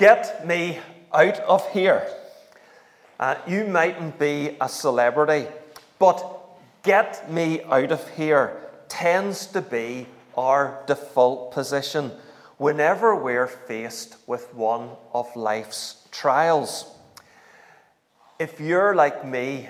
Get 0.00 0.46
me 0.46 0.78
out 1.12 1.40
of 1.40 1.70
here. 1.72 2.08
Uh, 3.18 3.34
you 3.46 3.66
mightn't 3.66 4.18
be 4.18 4.56
a 4.58 4.66
celebrity, 4.66 5.46
but 5.98 6.24
get 6.82 7.30
me 7.30 7.62
out 7.64 7.92
of 7.92 8.08
here 8.16 8.56
tends 8.88 9.44
to 9.48 9.60
be 9.60 10.06
our 10.38 10.82
default 10.86 11.52
position 11.52 12.12
whenever 12.56 13.14
we're 13.14 13.46
faced 13.46 14.16
with 14.26 14.54
one 14.54 14.88
of 15.12 15.36
life's 15.36 16.08
trials. 16.10 16.86
If 18.38 18.58
you're 18.58 18.94
like 18.94 19.26
me, 19.26 19.68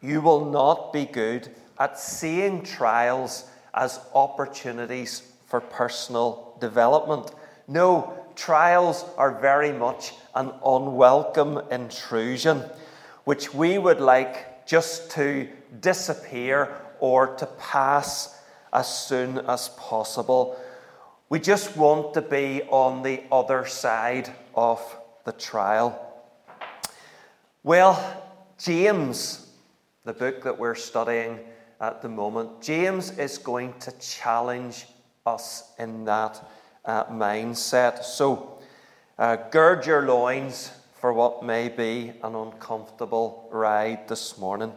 you 0.00 0.22
will 0.22 0.46
not 0.46 0.90
be 0.94 1.04
good 1.04 1.54
at 1.78 2.00
seeing 2.00 2.62
trials 2.62 3.44
as 3.74 4.00
opportunities 4.14 5.20
for 5.44 5.60
personal 5.60 6.56
development. 6.60 7.30
No, 7.68 8.25
trials 8.36 9.04
are 9.16 9.40
very 9.40 9.72
much 9.72 10.12
an 10.34 10.52
unwelcome 10.64 11.62
intrusion, 11.70 12.62
which 13.24 13.52
we 13.52 13.78
would 13.78 14.00
like 14.00 14.66
just 14.66 15.10
to 15.12 15.48
disappear 15.80 16.76
or 17.00 17.34
to 17.36 17.46
pass 17.58 18.40
as 18.72 18.86
soon 18.86 19.38
as 19.38 19.70
possible. 19.70 20.60
We 21.28 21.40
just 21.40 21.76
want 21.76 22.14
to 22.14 22.22
be 22.22 22.62
on 22.68 23.02
the 23.02 23.22
other 23.32 23.66
side 23.66 24.32
of 24.54 24.80
the 25.24 25.32
trial. 25.32 26.02
Well, 27.62 28.22
James, 28.58 29.48
the 30.04 30.12
book 30.12 30.44
that 30.44 30.58
we're 30.58 30.76
studying 30.76 31.40
at 31.80 32.00
the 32.00 32.08
moment, 32.08 32.62
James 32.62 33.18
is 33.18 33.38
going 33.38 33.74
to 33.80 33.92
challenge 33.98 34.86
us 35.26 35.72
in 35.78 36.04
that 36.04 36.48
uh, 36.86 37.04
mindset. 37.06 38.04
So, 38.04 38.58
uh, 39.18 39.36
gird 39.50 39.86
your 39.86 40.02
loins 40.02 40.70
for 41.00 41.12
what 41.12 41.44
may 41.44 41.68
be 41.68 42.12
an 42.22 42.34
uncomfortable 42.34 43.48
ride 43.52 44.08
this 44.08 44.38
morning. 44.38 44.72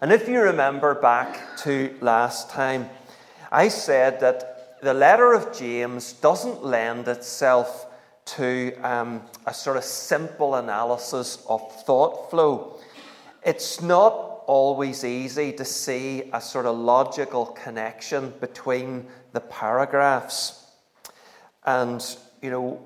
And 0.00 0.12
if 0.12 0.28
you 0.28 0.40
remember 0.40 0.94
back 0.94 1.56
to 1.58 1.96
last 2.00 2.50
time, 2.50 2.88
I 3.50 3.68
said 3.68 4.20
that 4.20 4.80
the 4.80 4.94
letter 4.94 5.32
of 5.32 5.56
James 5.56 6.12
doesn't 6.12 6.64
lend 6.64 7.08
itself 7.08 7.86
to 8.36 8.74
um, 8.82 9.22
a 9.46 9.54
sort 9.54 9.76
of 9.76 9.84
simple 9.84 10.54
analysis 10.54 11.44
of 11.48 11.60
thought 11.84 12.30
flow. 12.30 12.78
It's 13.44 13.80
not 13.80 14.42
always 14.46 15.04
easy 15.04 15.52
to 15.52 15.64
see 15.64 16.24
a 16.32 16.40
sort 16.40 16.66
of 16.66 16.76
logical 16.76 17.46
connection 17.46 18.32
between 18.40 19.06
the 19.32 19.40
paragraphs. 19.40 20.66
And, 21.64 22.04
you 22.40 22.50
know, 22.50 22.80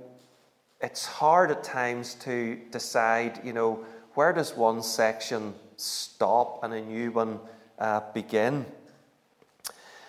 it's 0.81 1.07
hard 1.07 1.51
at 1.51 1.63
times 1.63 2.15
to 2.17 2.59
decide, 2.71 3.41
you 3.45 3.53
know, 3.53 3.85
where 4.15 4.33
does 4.33 4.57
one 4.57 4.83
section 4.83 5.55
stop 5.77 6.63
and 6.65 6.75
a 6.75 6.81
new 6.81 7.13
one 7.13 7.41
uh, 7.79 8.01
begin? 8.13 8.67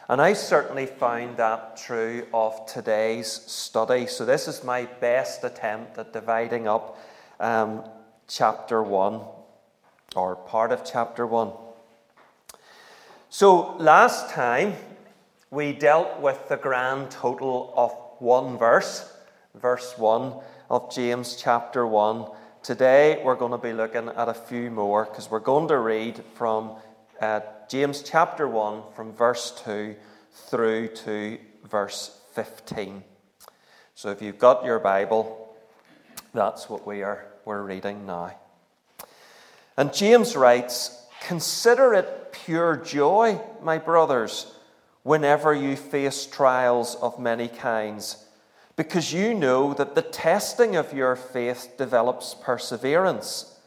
And 0.10 0.22
I 0.22 0.34
certainly 0.34 0.86
found 0.86 1.38
that 1.38 1.78
true 1.78 2.28
of 2.34 2.66
today's 2.66 3.32
study. 3.32 4.06
So, 4.08 4.26
this 4.26 4.48
is 4.48 4.64
my 4.64 4.86
best 5.00 5.44
attempt 5.44 5.98
at 5.98 6.12
dividing 6.12 6.68
up 6.68 7.00
um, 7.40 7.84
chapter 8.28 8.84
1 8.84 9.22
or 10.16 10.36
part 10.36 10.72
of 10.72 10.84
chapter 10.84 11.26
1. 11.26 11.52
So, 13.30 13.78
last 13.78 14.30
time 14.30 14.76
we 15.54 15.72
dealt 15.72 16.20
with 16.20 16.50
the 16.50 16.58
grand 16.58 17.12
total 17.12 17.72
of 17.78 17.92
one 18.18 18.58
verse, 18.58 19.08
verse 19.54 19.96
1 20.00 20.34
of 20.68 20.92
James 20.92 21.36
chapter 21.36 21.86
1. 21.86 22.26
Today 22.64 23.22
we're 23.24 23.36
going 23.36 23.52
to 23.52 23.60
be 23.60 23.72
looking 23.72 24.10
at 24.10 24.28
a 24.28 24.34
few 24.34 24.72
more 24.72 25.06
because 25.06 25.30
we're 25.30 25.40
going 25.40 25.68
to 25.68 25.78
read 25.78 26.24
from 26.34 26.72
uh, 27.22 27.42
James 27.70 28.02
chapter 28.02 28.48
1 28.48 28.82
from 28.96 29.14
verse 29.14 29.52
2 29.64 29.96
through 30.32 30.88
to 30.88 31.38
verse 31.70 32.20
15. 32.34 33.04
So 33.94 34.10
if 34.10 34.24
you've 34.24 34.40
got 34.40 34.66
your 34.66 34.80
Bible, 34.80 35.56
that's 36.34 36.68
what 36.68 36.88
we 36.88 37.04
are 37.04 37.28
we're 37.46 37.62
reading 37.62 38.08
now. 38.08 38.36
And 39.78 39.94
James 39.94 40.36
writes, 40.36 41.00
Consider 41.28 41.94
it 41.94 42.32
pure 42.32 42.76
joy, 42.76 43.40
my 43.62 43.78
brothers 43.78 44.53
whenever 45.04 45.54
you 45.54 45.76
face 45.76 46.26
trials 46.26 46.96
of 46.96 47.20
many 47.20 47.48
kinds, 47.48 48.26
because 48.76 49.14
you 49.14 49.34
know 49.34 49.74
that 49.74 49.96
the 49.96 50.02
testing 50.02 50.76
of 50.76 50.94
your 50.94 51.16
faith 51.16 51.76
develops 51.78 52.34
perseverance. 52.34 53.60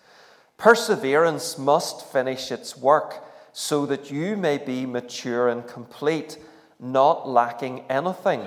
Perseverance 0.57 1.59
must 1.59 2.11
finish 2.11 2.51
its 2.51 2.77
work 2.77 3.23
so 3.53 3.87
that 3.87 4.11
you 4.11 4.37
may 4.37 4.59
be 4.59 4.85
mature 4.85 5.49
and 5.49 5.67
complete, 5.67 6.39
not 6.81 7.29
lacking 7.29 7.85
anything. 7.89 8.45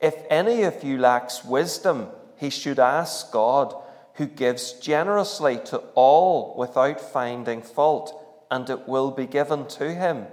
If 0.00 0.14
any 0.28 0.62
of 0.64 0.82
you 0.82 0.98
lacks 0.98 1.44
wisdom, 1.44 2.08
he 2.36 2.50
should 2.50 2.78
ask 2.78 3.30
God, 3.30 3.74
who 4.14 4.26
gives 4.26 4.72
generously 4.72 5.58
to 5.66 5.78
all 5.94 6.54
without 6.56 7.00
finding 7.00 7.62
fault, 7.62 8.46
and 8.50 8.68
it 8.68 8.88
will 8.88 9.10
be 9.10 9.26
given 9.26 9.66
to 9.66 9.94
him. 9.94 10.26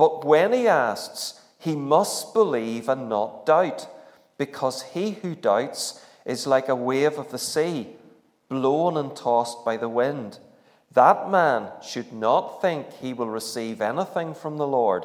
But 0.00 0.24
when 0.24 0.54
he 0.54 0.66
asks, 0.66 1.42
he 1.58 1.76
must 1.76 2.32
believe 2.32 2.88
and 2.88 3.10
not 3.10 3.44
doubt, 3.44 3.86
because 4.38 4.80
he 4.80 5.10
who 5.10 5.34
doubts 5.34 6.02
is 6.24 6.46
like 6.46 6.70
a 6.70 6.74
wave 6.74 7.18
of 7.18 7.30
the 7.30 7.38
sea, 7.38 7.86
blown 8.48 8.96
and 8.96 9.14
tossed 9.14 9.62
by 9.62 9.76
the 9.76 9.90
wind. 9.90 10.38
That 10.94 11.28
man 11.28 11.68
should 11.82 12.14
not 12.14 12.62
think 12.62 12.90
he 12.94 13.12
will 13.12 13.28
receive 13.28 13.82
anything 13.82 14.32
from 14.32 14.56
the 14.56 14.66
Lord. 14.66 15.04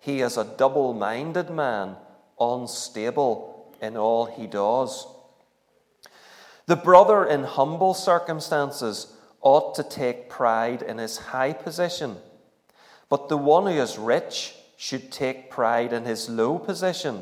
He 0.00 0.22
is 0.22 0.36
a 0.36 0.52
double 0.58 0.92
minded 0.92 1.48
man, 1.48 1.94
unstable 2.40 3.72
in 3.80 3.96
all 3.96 4.24
he 4.24 4.48
does. 4.48 5.06
The 6.66 6.74
brother 6.74 7.24
in 7.24 7.44
humble 7.44 7.94
circumstances 7.94 9.14
ought 9.40 9.76
to 9.76 9.84
take 9.84 10.28
pride 10.28 10.82
in 10.82 10.98
his 10.98 11.16
high 11.30 11.52
position 11.52 12.16
but 13.12 13.28
the 13.28 13.36
one 13.36 13.66
who 13.66 13.72
is 13.78 13.98
rich 13.98 14.54
should 14.78 15.12
take 15.12 15.50
pride 15.50 15.92
in 15.92 16.06
his 16.06 16.30
low 16.30 16.58
position, 16.58 17.20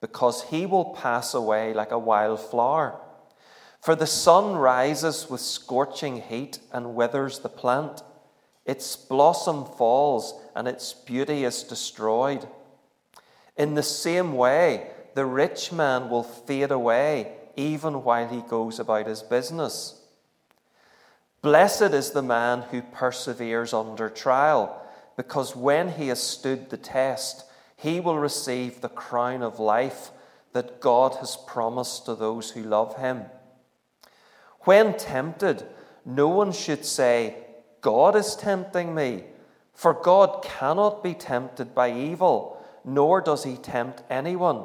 because 0.00 0.42
he 0.50 0.66
will 0.66 0.86
pass 0.86 1.34
away 1.34 1.72
like 1.72 1.92
a 1.92 1.98
wild 2.00 2.40
flower. 2.40 3.00
For 3.80 3.94
the 3.94 4.08
sun 4.08 4.56
rises 4.56 5.30
with 5.30 5.40
scorching 5.40 6.20
heat 6.20 6.58
and 6.72 6.96
withers 6.96 7.38
the 7.38 7.48
plant. 7.48 8.02
Its 8.64 8.96
blossom 8.96 9.64
falls 9.64 10.34
and 10.56 10.66
its 10.66 10.92
beauty 10.92 11.44
is 11.44 11.62
destroyed. 11.62 12.48
In 13.56 13.74
the 13.74 13.84
same 13.84 14.32
way, 14.32 14.90
the 15.14 15.26
rich 15.26 15.70
man 15.70 16.10
will 16.10 16.24
fade 16.24 16.72
away 16.72 17.36
even 17.54 18.02
while 18.02 18.26
he 18.26 18.40
goes 18.40 18.80
about 18.80 19.06
his 19.06 19.22
business. 19.22 20.00
Blessed 21.40 21.94
is 21.94 22.10
the 22.10 22.22
man 22.22 22.62
who 22.72 22.82
perseveres 22.82 23.72
under 23.72 24.10
trial 24.10 24.80
because 25.16 25.54
when 25.54 25.90
he 25.90 26.08
has 26.08 26.22
stood 26.22 26.70
the 26.70 26.76
test, 26.76 27.44
he 27.76 28.00
will 28.00 28.18
receive 28.18 28.80
the 28.80 28.88
crown 28.88 29.42
of 29.42 29.58
life 29.58 30.10
that 30.52 30.80
God 30.80 31.16
has 31.16 31.36
promised 31.46 32.06
to 32.06 32.14
those 32.14 32.50
who 32.50 32.62
love 32.62 32.96
him. 32.96 33.24
When 34.60 34.96
tempted, 34.96 35.66
no 36.04 36.28
one 36.28 36.52
should 36.52 36.84
say, 36.84 37.36
God 37.80 38.16
is 38.16 38.36
tempting 38.36 38.94
me, 38.94 39.24
for 39.74 39.92
God 39.92 40.42
cannot 40.42 41.02
be 41.02 41.12
tempted 41.12 41.74
by 41.74 41.92
evil, 41.92 42.64
nor 42.84 43.20
does 43.20 43.44
he 43.44 43.56
tempt 43.56 44.02
anyone. 44.08 44.64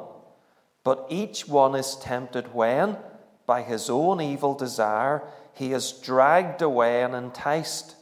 But 0.84 1.06
each 1.10 1.46
one 1.46 1.74
is 1.74 1.96
tempted 1.96 2.54
when, 2.54 2.96
by 3.44 3.62
his 3.62 3.90
own 3.90 4.20
evil 4.20 4.54
desire, 4.54 5.22
he 5.52 5.72
is 5.72 5.92
dragged 5.92 6.62
away 6.62 7.02
and 7.02 7.14
enticed. 7.14 7.96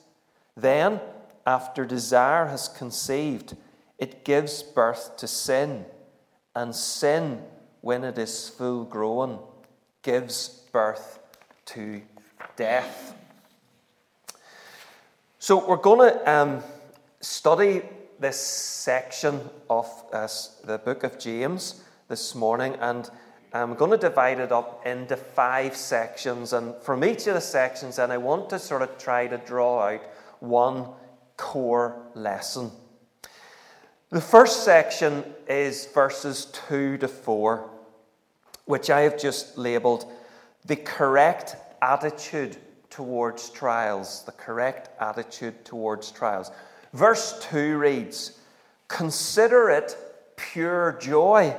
Then, 0.57 1.01
after 1.49 1.87
desire 1.87 2.45
has 2.49 2.69
conceived, 2.69 3.57
it 3.97 4.23
gives 4.23 4.63
birth 4.63 5.17
to 5.17 5.27
sin. 5.27 5.87
And 6.55 6.75
sin, 6.75 7.43
when 7.81 8.05
it 8.05 8.19
is 8.19 8.51
full 8.51 8.85
grown, 8.85 9.39
gives 10.03 10.49
birth 10.73 11.19
to 11.65 12.03
death. 12.57 13.15
So, 15.39 15.67
we're 15.67 15.77
going 15.77 16.11
to 16.11 16.31
um, 16.31 16.63
study 17.23 17.81
this 18.21 18.39
section 18.39 19.41
of 19.71 19.87
uh, 20.13 20.29
the 20.65 20.77
book 20.77 21.03
of 21.03 21.19
James 21.19 21.83
this 22.09 22.35
morning, 22.35 22.75
and 22.81 23.09
I'm 23.55 23.75
going 23.75 23.93
to 23.93 23.97
divide 23.97 24.39
it 24.39 24.53
up 24.53 24.87
into 24.87 25.17
five 25.17 25.75
sections. 25.77 26.53
And 26.53 26.75
from 26.83 27.05
each 27.05 27.27
of 27.27 27.35
the 27.35 27.41
sections, 27.41 27.97
then 27.97 28.11
I 28.11 28.19
want 28.19 28.51
to 28.51 28.59
sort 28.59 28.83
of 28.83 28.99
try 28.99 29.29
to 29.29 29.39
draw 29.39 29.89
out 29.89 30.03
one 30.41 30.89
core 31.39 32.03
lesson. 32.15 32.71
The 34.11 34.21
first 34.21 34.65
section 34.65 35.25
is 35.49 35.87
verses 35.87 36.47
2 36.69 36.99
to 36.99 37.09
4, 37.09 37.71
which 38.67 38.91
I 38.91 39.01
have 39.01 39.19
just 39.19 39.57
labeled 39.57 40.11
the 40.67 40.77
correct 40.77 41.57
attitude 41.81 42.59
towards 42.91 43.49
trials. 43.51 44.25
The 44.25 44.33
correct 44.33 44.91
attitude 45.01 45.65
towards 45.65 46.11
trials. 46.11 46.51
Verse 46.93 47.39
2 47.51 47.79
reads 47.79 48.39
Consider 48.89 49.71
it 49.71 49.97
pure 50.37 50.99
joy, 51.01 51.55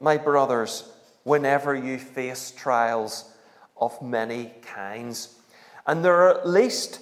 my 0.00 0.16
brothers, 0.16 0.84
whenever 1.24 1.74
you 1.74 1.98
face 1.98 2.52
trials 2.52 3.32
of 3.76 4.00
many 4.00 4.52
kinds. 4.62 5.36
And 5.86 6.04
there 6.04 6.14
are 6.14 6.38
at 6.38 6.48
least 6.48 7.00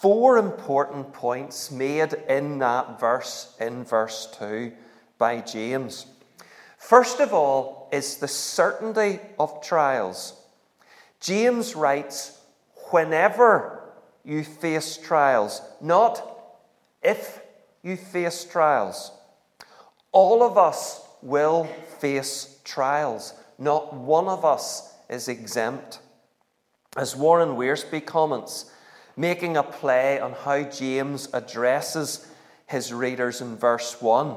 four 0.00 0.38
important 0.38 1.12
points 1.12 1.70
made 1.70 2.14
in 2.28 2.58
that 2.58 2.98
verse, 2.98 3.54
in 3.60 3.84
verse 3.84 4.28
2, 4.38 4.72
by 5.18 5.40
James. 5.40 6.06
First 6.78 7.20
of 7.20 7.34
all, 7.34 7.88
is 7.92 8.16
the 8.16 8.28
certainty 8.28 9.20
of 9.38 9.62
trials. 9.62 10.40
James 11.20 11.76
writes, 11.76 12.38
whenever 12.90 13.82
you 14.24 14.42
face 14.42 14.96
trials, 14.96 15.60
not 15.80 16.26
if 17.02 17.40
you 17.82 17.96
face 17.96 18.44
trials. 18.44 19.12
All 20.12 20.42
of 20.42 20.56
us 20.56 21.02
will 21.22 21.64
face 21.98 22.60
trials. 22.64 23.34
Not 23.58 23.92
one 23.94 24.28
of 24.28 24.44
us 24.44 24.94
is 25.08 25.28
exempt. 25.28 26.00
As 26.96 27.14
Warren 27.14 27.50
Wiersbe 27.50 28.04
comments, 28.04 28.70
making 29.16 29.56
a 29.56 29.62
play 29.62 30.20
on 30.20 30.32
how 30.32 30.62
James 30.62 31.28
addresses 31.32 32.26
his 32.66 32.92
readers 32.92 33.40
in 33.40 33.56
verse 33.56 34.00
1 34.00 34.36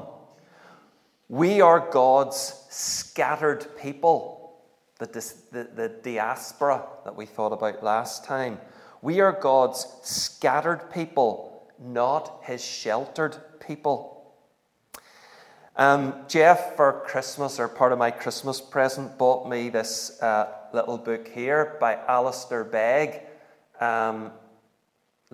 We 1.28 1.60
are 1.60 1.90
God's 1.90 2.64
scattered 2.70 3.66
people, 3.80 4.58
the, 4.98 5.06
the, 5.06 5.68
the 5.74 5.88
diaspora 6.02 6.84
that 7.04 7.16
we 7.16 7.26
thought 7.26 7.52
about 7.52 7.82
last 7.82 8.24
time. 8.24 8.58
We 9.02 9.20
are 9.20 9.32
God's 9.32 9.86
scattered 10.02 10.90
people, 10.92 11.68
not 11.78 12.40
his 12.44 12.64
sheltered 12.64 13.36
people. 13.60 14.14
Um, 15.76 16.14
Jeff, 16.28 16.76
for 16.76 17.02
Christmas, 17.04 17.58
or 17.58 17.66
part 17.66 17.92
of 17.92 17.98
my 17.98 18.12
Christmas 18.12 18.60
present, 18.60 19.18
bought 19.18 19.48
me 19.48 19.70
this 19.70 20.22
uh, 20.22 20.52
little 20.72 20.96
book 20.96 21.26
here 21.26 21.76
by 21.80 21.96
Alistair 22.06 22.62
Begg. 22.62 23.20
Um, 23.80 24.30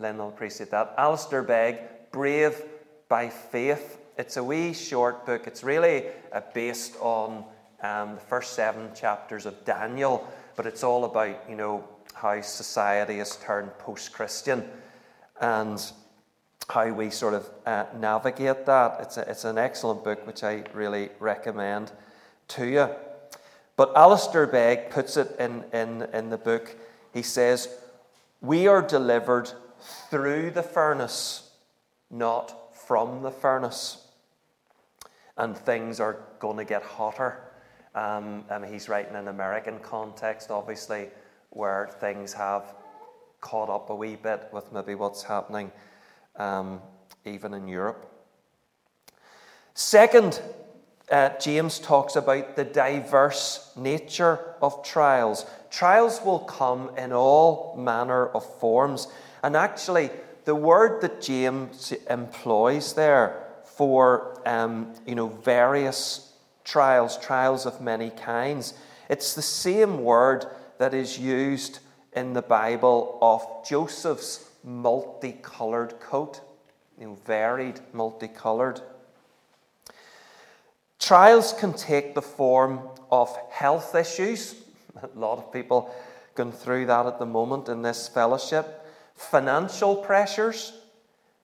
Lynn 0.01 0.19
will 0.19 0.29
appreciate 0.29 0.71
that. 0.71 0.95
Alistair 0.97 1.43
Begg, 1.43 1.79
Brave 2.11 2.63
by 3.09 3.29
Faith. 3.29 3.99
It's 4.17 4.37
a 4.37 4.45
wee 4.45 4.73
short 4.73 5.27
book. 5.27 5.47
It's 5.47 5.63
really 5.63 6.07
uh, 6.33 6.41
based 6.55 6.97
on 7.01 7.45
um, 7.83 8.15
the 8.15 8.21
first 8.21 8.55
seven 8.55 8.91
chapters 8.95 9.47
of 9.47 9.65
Daniel, 9.65 10.27
but 10.57 10.67
it's 10.67 10.85
all 10.85 11.05
about, 11.05 11.49
you 11.49 11.57
know, 11.57 11.85
how 12.15 12.41
society 12.41 13.19
has 13.19 13.37
turned 13.37 13.77
post 13.79 14.13
Christian. 14.13 14.69
And 15.41 15.81
how 16.71 16.93
we 16.93 17.11
sort 17.11 17.35
of 17.35 17.51
uh, 17.67 17.85
navigate 17.99 18.67
that. 18.67 18.99
It's, 19.01 19.17
a, 19.17 19.29
it's 19.29 19.45
an 19.45 19.59
excellent 19.59 20.05
book 20.05 20.27
which 20.27 20.43
I 20.45 20.65
really 20.73 21.11
recommend 21.19 21.93
to 22.49 22.67
you. 22.67 22.91
But 23.77 23.97
Alistair 23.97 24.47
Begg 24.47 24.91
puts 24.91 25.17
it 25.17 25.35
in, 25.39 25.65
in, 25.73 26.03
in 26.13 26.31
the 26.31 26.37
book. 26.37 26.77
He 27.13 27.23
says, 27.23 27.69
We 28.41 28.67
are 28.67 28.83
delivered 28.83 29.51
through 30.11 30.51
the 30.51 30.63
furnace, 30.63 31.51
not 32.11 32.77
from 32.77 33.23
the 33.23 33.31
furnace. 33.31 34.07
And 35.37 35.57
things 35.57 36.01
are 36.01 36.19
going 36.39 36.57
to 36.59 36.65
get 36.65 36.83
hotter. 36.83 37.41
Um, 37.95 38.45
and 38.51 38.65
he's 38.65 38.89
writing 38.89 39.13
in 39.13 39.21
an 39.21 39.29
American 39.29 39.79
context, 39.81 40.51
obviously, 40.51 41.09
where 41.51 41.89
things 42.01 42.33
have 42.33 42.75
caught 43.41 43.71
up 43.71 43.91
a 43.91 43.95
wee 43.95 44.17
bit 44.17 44.49
with 44.53 44.73
maybe 44.73 44.95
what's 44.95 45.23
happening 45.23 45.73
um, 46.37 46.81
even 47.25 47.55
in 47.55 47.69
Europe. 47.69 48.07
Second, 49.75 50.41
uh, 51.11 51.31
James 51.41 51.79
talks 51.79 52.17
about 52.17 52.55
the 52.55 52.65
diverse 52.65 53.73
nature 53.77 54.55
of 54.63 54.85
trials. 54.85 55.47
Trials 55.71 56.21
will 56.25 56.41
come 56.41 56.91
in 56.97 57.13
all 57.13 57.75
manner 57.77 58.29
of 58.29 58.45
forms. 58.61 59.09
And 59.43 59.57
actually, 59.57 60.11
the 60.45 60.55
word 60.55 61.01
that 61.03 61.21
James 61.21 61.93
employs 62.09 62.95
there 62.95 63.45
for 63.65 64.41
um, 64.47 64.95
you 65.07 65.15
know, 65.15 65.29
various 65.29 66.33
trials, 66.65 67.17
trials 67.19 67.67
of 67.67 67.81
many 67.81 68.11
kinds, 68.11 68.75
it's 69.09 69.35
the 69.35 69.43
same 69.43 70.05
word 70.05 70.47
that 70.79 70.95
is 70.95 71.19
used 71.19 71.81
in 72.13 72.33
the 72.33 72.43
Bible 72.43 73.19
of 73.21 73.69
Joseph's 73.69 74.49
multicolored 74.65 75.99
coat, 76.01 76.41
you 76.99 77.07
know, 77.07 77.19
varied, 77.25 77.81
multicolored. 77.93 78.81
Trials 80.99 81.53
can 81.53 81.73
take 81.73 82.15
the 82.15 82.23
form 82.23 82.81
of 83.11 83.35
health 83.51 83.95
issues. 83.95 84.55
A 85.03 85.19
lot 85.19 85.39
of 85.39 85.53
people 85.53 85.95
going 86.35 86.53
through 86.53 86.87
that 86.87 87.07
at 87.07 87.19
the 87.19 87.27
moment 87.27 87.69
in 87.69 87.83
this 87.83 88.07
fellowship. 88.07 88.80
Financial 89.29 89.97
pressures, 89.97 90.73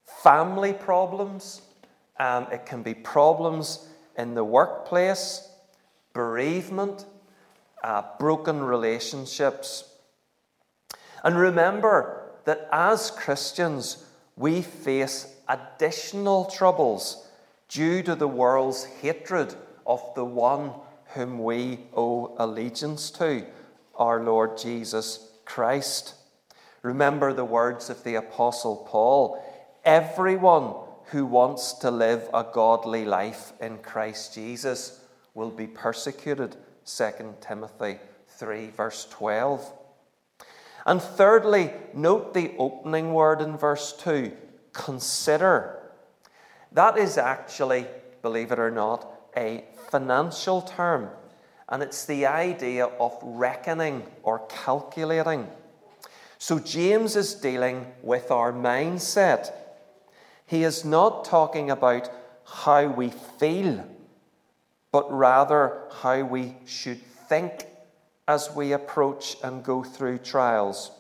family 0.05 0.73
problems. 0.73 1.61
Um, 2.19 2.47
it 2.51 2.65
can 2.65 2.83
be 2.83 2.95
problems 2.95 3.87
in 4.17 4.35
the 4.35 4.43
workplace, 4.43 5.47
bereavement, 6.15 7.05
uh, 7.85 8.03
broken 8.19 8.63
relationships. 8.63 9.85
And 11.23 11.39
remember, 11.39 12.27
that 12.47 12.69
as 12.73 13.11
Christians, 13.11 14.07
we 14.37 14.63
face 14.63 15.37
additional 15.49 16.47
troubles 16.47 17.29
due 17.69 18.03
to 18.05 18.15
the 18.15 18.29
world's 18.29 18.85
hatred 18.85 19.55
of 19.87 20.01
the 20.15 20.25
one 20.25 20.73
whom 21.15 21.43
we 21.43 21.81
owe 21.95 22.35
allegiance 22.39 23.11
to, 23.11 23.45
our 23.97 24.23
Lord 24.23 24.57
Jesus 24.57 25.29
Christ. 25.45 26.15
Remember 26.87 27.33
the 27.33 27.45
words 27.45 27.91
of 27.91 28.05
the 28.05 28.15
Apostle 28.15 28.87
Paul 28.89 29.43
everyone 29.85 30.73
who 31.07 31.27
wants 31.27 31.73
to 31.73 31.91
live 31.91 32.31
a 32.33 32.45
godly 32.45 33.05
life 33.05 33.53
in 33.61 33.79
Christ 33.79 34.35
Jesus 34.35 35.01
will 35.35 35.51
be 35.51 35.67
persecuted. 35.67 36.55
2 36.85 37.35
Timothy 37.41 37.99
3, 38.29 38.71
verse 38.71 39.05
12. 39.11 39.69
And 40.87 41.03
thirdly, 41.03 41.73
note 41.93 42.33
the 42.35 42.55
opening 42.57 43.13
word 43.13 43.41
in 43.41 43.57
verse 43.59 43.93
2 44.05 44.31
consider. 44.73 45.91
That 46.71 46.97
is 46.97 47.19
actually, 47.19 47.87
believe 48.23 48.53
it 48.53 48.61
or 48.61 48.71
not, 48.71 49.11
a 49.37 49.65
financial 49.91 50.63
term. 50.63 51.09
And 51.69 51.83
it's 51.83 52.05
the 52.05 52.27
idea 52.27 52.85
of 52.85 53.19
reckoning 53.23 54.05
or 54.23 54.47
calculating. 54.47 55.49
So 56.39 56.59
James 56.59 57.17
is 57.17 57.35
dealing 57.35 57.87
with 58.03 58.31
our 58.31 58.53
mindset. 58.53 59.53
He 60.47 60.65
is 60.65 60.85
not 60.85 61.25
talking 61.25 61.71
about 61.71 62.11
how 62.45 62.87
we 62.87 63.11
feel, 63.11 63.85
but 64.93 65.11
rather 65.11 65.83
how 66.03 66.23
we 66.25 66.57
should 66.67 67.03
think 67.29 67.67
as 68.29 68.55
we 68.55 68.73
approach 68.73 69.37
and 69.43 69.65
go 69.65 69.83
through 69.83 70.19
trials. 70.19 70.91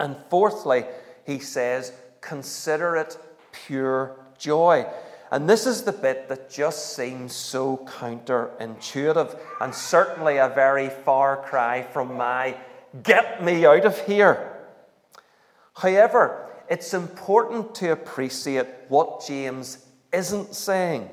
And 0.00 0.16
fourthly, 0.28 0.84
he 1.24 1.38
says, 1.38 1.92
consider 2.20 2.96
it 2.96 3.16
pure 3.52 4.16
joy. 4.38 4.86
And 5.30 5.48
this 5.48 5.66
is 5.66 5.82
the 5.82 5.92
bit 5.92 6.28
that 6.28 6.50
just 6.50 6.94
seems 6.94 7.32
so 7.32 7.78
counterintuitive 7.86 9.38
and 9.60 9.74
certainly 9.74 10.36
a 10.36 10.48
very 10.48 10.90
far 10.90 11.36
cry 11.38 11.82
from 11.82 12.16
my 12.16 12.56
get 13.02 13.42
me 13.42 13.64
out 13.64 13.84
of 13.84 13.98
here. 14.06 14.52
However, 15.74 16.50
it's 16.68 16.94
important 16.94 17.74
to 17.76 17.92
appreciate 17.92 18.66
what 18.88 19.26
James 19.26 19.84
isn't 20.12 20.54
saying. 20.54 21.08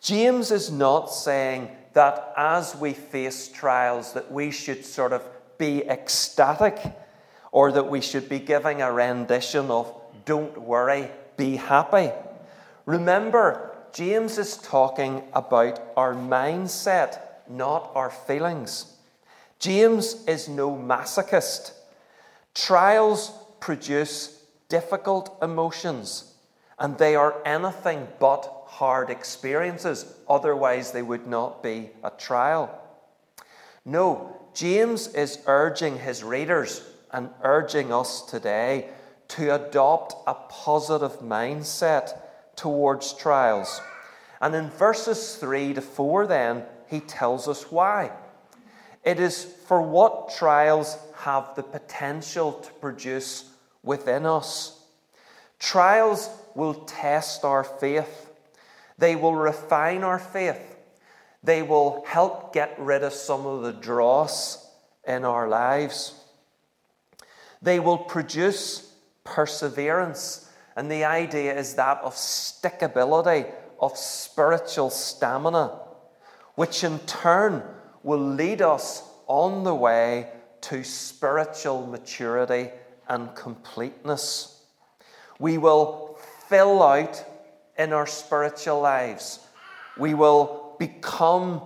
James 0.00 0.50
is 0.50 0.70
not 0.70 1.06
saying 1.06 1.70
that 1.94 2.32
as 2.36 2.76
we 2.76 2.92
face 2.92 3.48
trials 3.48 4.12
that 4.12 4.30
we 4.30 4.50
should 4.50 4.84
sort 4.84 5.12
of 5.12 5.22
be 5.58 5.82
ecstatic 5.84 6.78
or 7.52 7.72
that 7.72 7.88
we 7.88 8.00
should 8.00 8.28
be 8.28 8.38
giving 8.38 8.82
a 8.82 8.92
rendition 8.92 9.70
of 9.70 9.94
don't 10.24 10.60
worry, 10.60 11.08
be 11.36 11.56
happy. 11.56 12.10
Remember, 12.86 13.76
James 13.92 14.38
is 14.38 14.56
talking 14.56 15.22
about 15.32 15.80
our 15.96 16.14
mindset, 16.14 17.20
not 17.48 17.92
our 17.94 18.10
feelings. 18.10 18.93
James 19.64 20.22
is 20.26 20.46
no 20.46 20.76
masochist. 20.76 21.72
Trials 22.54 23.32
produce 23.60 24.44
difficult 24.68 25.38
emotions, 25.40 26.34
and 26.78 26.98
they 26.98 27.16
are 27.16 27.40
anything 27.46 28.06
but 28.18 28.44
hard 28.66 29.08
experiences, 29.08 30.04
otherwise, 30.28 30.92
they 30.92 31.00
would 31.00 31.26
not 31.26 31.62
be 31.62 31.88
a 32.02 32.10
trial. 32.10 32.78
No, 33.86 34.36
James 34.52 35.06
is 35.14 35.38
urging 35.46 35.98
his 35.98 36.22
readers 36.22 36.82
and 37.10 37.30
urging 37.42 37.90
us 37.90 38.20
today 38.20 38.90
to 39.28 39.54
adopt 39.54 40.14
a 40.26 40.34
positive 40.34 41.20
mindset 41.20 42.20
towards 42.54 43.14
trials. 43.14 43.80
And 44.42 44.54
in 44.54 44.68
verses 44.68 45.36
3 45.36 45.72
to 45.72 45.80
4, 45.80 46.26
then, 46.26 46.64
he 46.86 47.00
tells 47.00 47.48
us 47.48 47.72
why. 47.72 48.10
It 49.04 49.20
is 49.20 49.44
for 49.44 49.82
what 49.82 50.34
trials 50.34 50.96
have 51.16 51.54
the 51.54 51.62
potential 51.62 52.52
to 52.52 52.72
produce 52.72 53.50
within 53.82 54.24
us. 54.24 54.80
Trials 55.58 56.30
will 56.54 56.74
test 56.74 57.44
our 57.44 57.64
faith, 57.64 58.30
they 58.98 59.16
will 59.16 59.34
refine 59.34 60.02
our 60.02 60.18
faith, 60.18 60.76
they 61.42 61.62
will 61.62 62.04
help 62.06 62.54
get 62.54 62.74
rid 62.78 63.02
of 63.02 63.12
some 63.12 63.46
of 63.46 63.62
the 63.62 63.72
dross 63.72 64.70
in 65.06 65.24
our 65.24 65.48
lives. 65.48 66.14
They 67.60 67.80
will 67.80 67.98
produce 67.98 68.90
perseverance, 69.24 70.50
and 70.76 70.90
the 70.90 71.04
idea 71.04 71.56
is 71.58 71.74
that 71.74 71.98
of 71.98 72.14
stickability, 72.14 73.50
of 73.80 73.96
spiritual 73.96 74.90
stamina, 74.90 75.78
which 76.54 76.84
in 76.84 76.98
turn 77.00 77.62
will 78.04 78.20
lead 78.20 78.62
us 78.62 79.02
on 79.26 79.64
the 79.64 79.74
way 79.74 80.28
to 80.60 80.84
spiritual 80.84 81.86
maturity 81.86 82.70
and 83.08 83.34
completeness. 83.34 84.62
We 85.38 85.58
will 85.58 86.18
fill 86.48 86.82
out 86.82 87.24
in 87.76 87.92
our 87.92 88.06
spiritual 88.06 88.80
lives. 88.80 89.40
We 89.98 90.14
will 90.14 90.76
become 90.78 91.62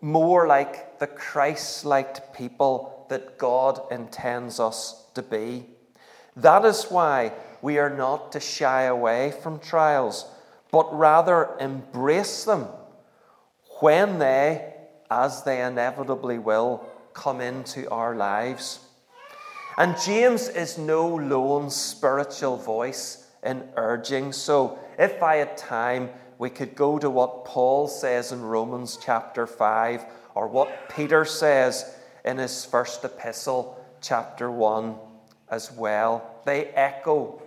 more 0.00 0.46
like 0.46 0.98
the 0.98 1.06
Christ 1.06 1.84
like 1.84 2.34
people 2.34 3.06
that 3.08 3.38
God 3.38 3.80
intends 3.90 4.58
us 4.58 5.04
to 5.14 5.22
be. 5.22 5.66
That 6.36 6.64
is 6.64 6.84
why 6.84 7.32
we 7.62 7.78
are 7.78 7.94
not 7.94 8.32
to 8.32 8.40
shy 8.40 8.82
away 8.82 9.32
from 9.42 9.58
trials, 9.58 10.26
but 10.70 10.92
rather 10.96 11.56
embrace 11.60 12.44
them 12.44 12.66
when 13.80 14.18
they, 14.18 14.73
as 15.10 15.42
they 15.42 15.62
inevitably 15.62 16.38
will, 16.38 16.84
come 17.12 17.40
into 17.40 17.88
our 17.90 18.14
lives. 18.14 18.80
And 19.76 19.96
James 20.00 20.48
is 20.48 20.78
no 20.78 21.06
lone 21.06 21.70
spiritual 21.70 22.56
voice 22.56 23.26
in 23.42 23.68
urging. 23.76 24.32
So, 24.32 24.78
if 24.98 25.22
I 25.22 25.36
had 25.36 25.56
time, 25.56 26.10
we 26.38 26.50
could 26.50 26.74
go 26.74 26.98
to 26.98 27.10
what 27.10 27.44
Paul 27.44 27.88
says 27.88 28.32
in 28.32 28.42
Romans 28.42 28.98
chapter 29.02 29.46
5 29.46 30.04
or 30.34 30.48
what 30.48 30.88
Peter 30.94 31.24
says 31.24 31.96
in 32.24 32.38
his 32.38 32.64
first 32.64 33.04
epistle, 33.04 33.84
chapter 34.00 34.50
1, 34.50 34.94
as 35.50 35.72
well. 35.72 36.40
They 36.44 36.66
echo 36.68 37.42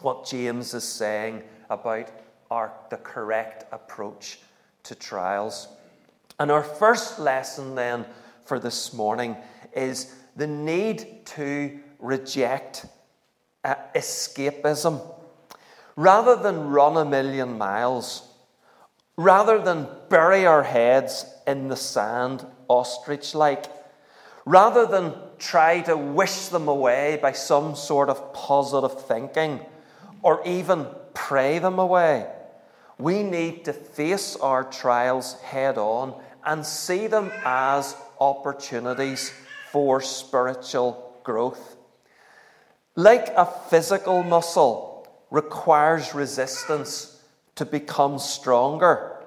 what 0.00 0.26
James 0.26 0.74
is 0.74 0.84
saying 0.84 1.42
about 1.70 2.10
our, 2.50 2.72
the 2.90 2.96
correct 2.98 3.64
approach 3.72 4.38
to 4.84 4.94
trials. 4.94 5.68
And 6.38 6.50
our 6.50 6.62
first 6.62 7.18
lesson 7.18 7.74
then 7.74 8.06
for 8.44 8.58
this 8.58 8.92
morning 8.92 9.36
is 9.74 10.14
the 10.36 10.46
need 10.46 11.26
to 11.26 11.80
reject 11.98 12.86
uh, 13.64 13.74
escapism. 13.94 15.00
Rather 15.96 16.36
than 16.36 16.68
run 16.68 16.96
a 16.96 17.04
million 17.04 17.58
miles, 17.58 18.22
rather 19.16 19.60
than 19.60 19.88
bury 20.08 20.46
our 20.46 20.62
heads 20.62 21.26
in 21.46 21.66
the 21.66 21.76
sand, 21.76 22.46
ostrich 22.68 23.34
like, 23.34 23.66
rather 24.44 24.86
than 24.86 25.12
try 25.38 25.80
to 25.80 25.96
wish 25.96 26.46
them 26.46 26.68
away 26.68 27.18
by 27.20 27.32
some 27.32 27.74
sort 27.74 28.08
of 28.08 28.32
positive 28.32 29.02
thinking 29.06 29.60
or 30.22 30.40
even 30.46 30.86
pray 31.14 31.58
them 31.58 31.80
away, 31.80 32.30
we 32.96 33.24
need 33.24 33.64
to 33.64 33.72
face 33.72 34.36
our 34.36 34.62
trials 34.62 35.34
head 35.40 35.78
on 35.78 36.14
and 36.48 36.64
see 36.64 37.06
them 37.06 37.30
as 37.44 37.94
opportunities 38.18 39.30
for 39.70 40.00
spiritual 40.00 41.20
growth. 41.22 41.76
Like 42.96 43.28
a 43.36 43.44
physical 43.44 44.22
muscle 44.22 45.06
requires 45.30 46.14
resistance 46.14 47.22
to 47.56 47.66
become 47.66 48.18
stronger. 48.18 49.22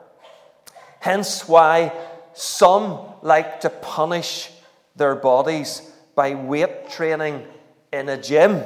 Hence, 0.99 1.47
why 1.47 1.93
some 2.33 2.99
like 3.21 3.61
to 3.61 3.69
punish 3.69 4.49
their 4.95 5.15
bodies 5.15 5.91
by 6.15 6.33
weight 6.33 6.89
training 6.89 7.45
in 7.93 8.09
a 8.09 8.19
gym. 8.19 8.63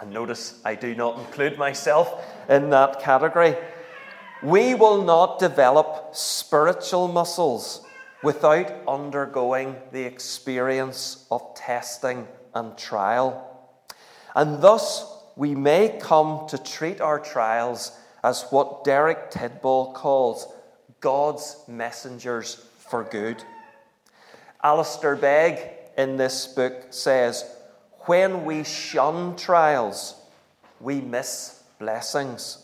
And 0.00 0.12
notice 0.12 0.60
I 0.64 0.76
do 0.76 0.94
not 0.94 1.18
include 1.18 1.58
myself 1.58 2.24
in 2.48 2.70
that 2.70 3.00
category. 3.00 3.56
We 4.42 4.74
will 4.74 5.02
not 5.04 5.38
develop 5.38 6.10
spiritual 6.12 7.08
muscles 7.08 7.84
without 8.22 8.72
undergoing 8.88 9.76
the 9.92 10.02
experience 10.02 11.26
of 11.30 11.54
testing 11.54 12.26
and 12.54 12.76
trial. 12.76 13.50
And 14.34 14.60
thus, 14.62 15.06
we 15.36 15.54
may 15.54 15.98
come 16.00 16.46
to 16.48 16.58
treat 16.58 17.00
our 17.00 17.18
trials 17.18 17.92
as 18.22 18.46
what 18.50 18.84
Derek 18.84 19.30
Tidball 19.30 19.94
calls 19.94 20.46
God's 21.00 21.56
messengers 21.68 22.66
for 22.78 23.04
good. 23.04 23.42
Alistair 24.62 25.16
Begg 25.16 25.58
in 25.98 26.16
this 26.16 26.46
book 26.46 26.86
says, 26.90 27.44
When 28.06 28.46
we 28.46 28.64
shun 28.64 29.36
trials, 29.36 30.14
we 30.80 31.02
miss 31.02 31.62
blessings. 31.78 32.63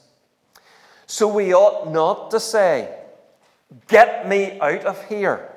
So 1.10 1.26
we 1.26 1.52
ought 1.52 1.90
not 1.90 2.30
to 2.30 2.38
say, 2.38 2.88
Get 3.88 4.28
me 4.28 4.60
out 4.60 4.84
of 4.84 5.04
here. 5.06 5.50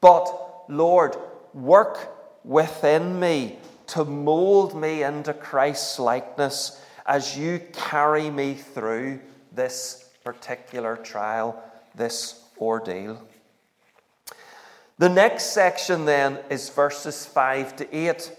But, 0.00 0.70
Lord, 0.70 1.16
work 1.52 1.98
within 2.44 3.18
me 3.18 3.58
to 3.88 4.04
mold 4.04 4.80
me 4.80 5.02
into 5.02 5.34
Christ's 5.34 5.98
likeness 5.98 6.80
as 7.04 7.36
you 7.36 7.60
carry 7.72 8.30
me 8.30 8.54
through 8.54 9.18
this 9.50 10.08
particular 10.22 10.98
trial, 10.98 11.60
this 11.96 12.40
ordeal. 12.56 13.20
The 14.98 15.08
next 15.08 15.52
section 15.52 16.04
then 16.04 16.38
is 16.48 16.68
verses 16.68 17.26
5 17.26 17.74
to 17.74 17.96
8. 17.96 18.30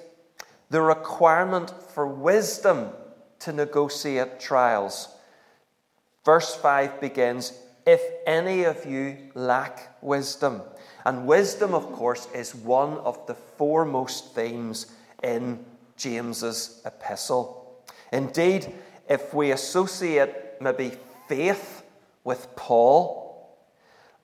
The 0.70 0.82
requirement 0.82 1.74
for 1.94 2.08
wisdom 2.08 2.92
to 3.40 3.52
negotiate 3.52 4.40
trials. 4.40 5.10
Verse 6.26 6.56
5 6.56 7.00
begins 7.00 7.54
If 7.86 8.02
any 8.26 8.64
of 8.64 8.84
you 8.86 9.18
lack 9.36 9.96
wisdom, 10.02 10.62
and 11.06 11.28
wisdom, 11.28 11.76
of 11.76 11.92
course, 11.94 12.28
is 12.34 12.56
one 12.56 12.98
of 12.98 13.26
the 13.28 13.36
foremost 13.36 14.34
themes 14.34 14.88
in 15.22 15.64
James's 15.96 16.82
epistle. 16.84 17.84
Indeed, 18.12 18.74
if 19.08 19.34
we 19.34 19.52
associate 19.52 20.34
maybe 20.60 20.94
faith 21.28 21.84
with 22.24 22.48
Paul, 22.56 23.56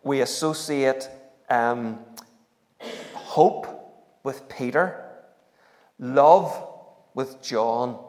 we 0.03 0.21
associate 0.21 1.07
um, 1.51 1.99
hope 3.13 3.67
with 4.23 4.49
Peter, 4.49 5.05
love 5.99 6.67
with 7.13 7.41
John, 7.43 8.03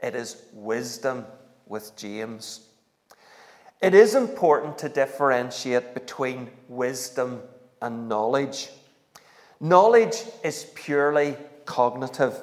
it 0.00 0.14
is 0.14 0.42
wisdom 0.52 1.24
with 1.66 1.96
James. 1.96 2.68
It 3.84 3.92
is 3.92 4.14
important 4.14 4.78
to 4.78 4.88
differentiate 4.88 5.92
between 5.92 6.48
wisdom 6.70 7.42
and 7.82 8.08
knowledge. 8.08 8.70
Knowledge 9.60 10.22
is 10.42 10.64
purely 10.74 11.36
cognitive. 11.66 12.34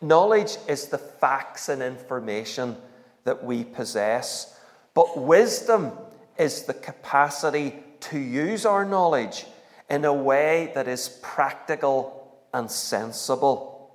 Knowledge 0.00 0.56
is 0.68 0.86
the 0.86 0.96
facts 0.96 1.68
and 1.68 1.82
information 1.82 2.78
that 3.24 3.44
we 3.44 3.62
possess. 3.62 4.58
But 4.94 5.18
wisdom 5.18 5.92
is 6.38 6.62
the 6.62 6.72
capacity 6.72 7.74
to 8.08 8.18
use 8.18 8.64
our 8.64 8.86
knowledge 8.86 9.44
in 9.90 10.06
a 10.06 10.14
way 10.14 10.72
that 10.74 10.88
is 10.88 11.10
practical 11.20 12.32
and 12.54 12.70
sensible. 12.70 13.94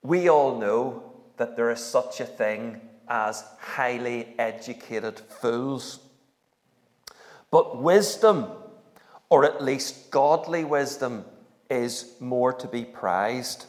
We 0.00 0.30
all 0.30 0.58
know 0.58 1.12
that 1.36 1.56
there 1.56 1.70
is 1.70 1.84
such 1.84 2.20
a 2.20 2.24
thing 2.24 2.87
as 3.08 3.44
highly 3.58 4.34
educated 4.38 5.20
fools. 5.20 6.00
But 7.50 7.82
wisdom 7.82 8.46
or 9.28 9.44
at 9.44 9.62
least 9.62 10.10
godly 10.10 10.64
wisdom, 10.64 11.24
is 11.68 12.14
more 12.18 12.52
to 12.52 12.66
be 12.66 12.84
prized. 12.84 13.66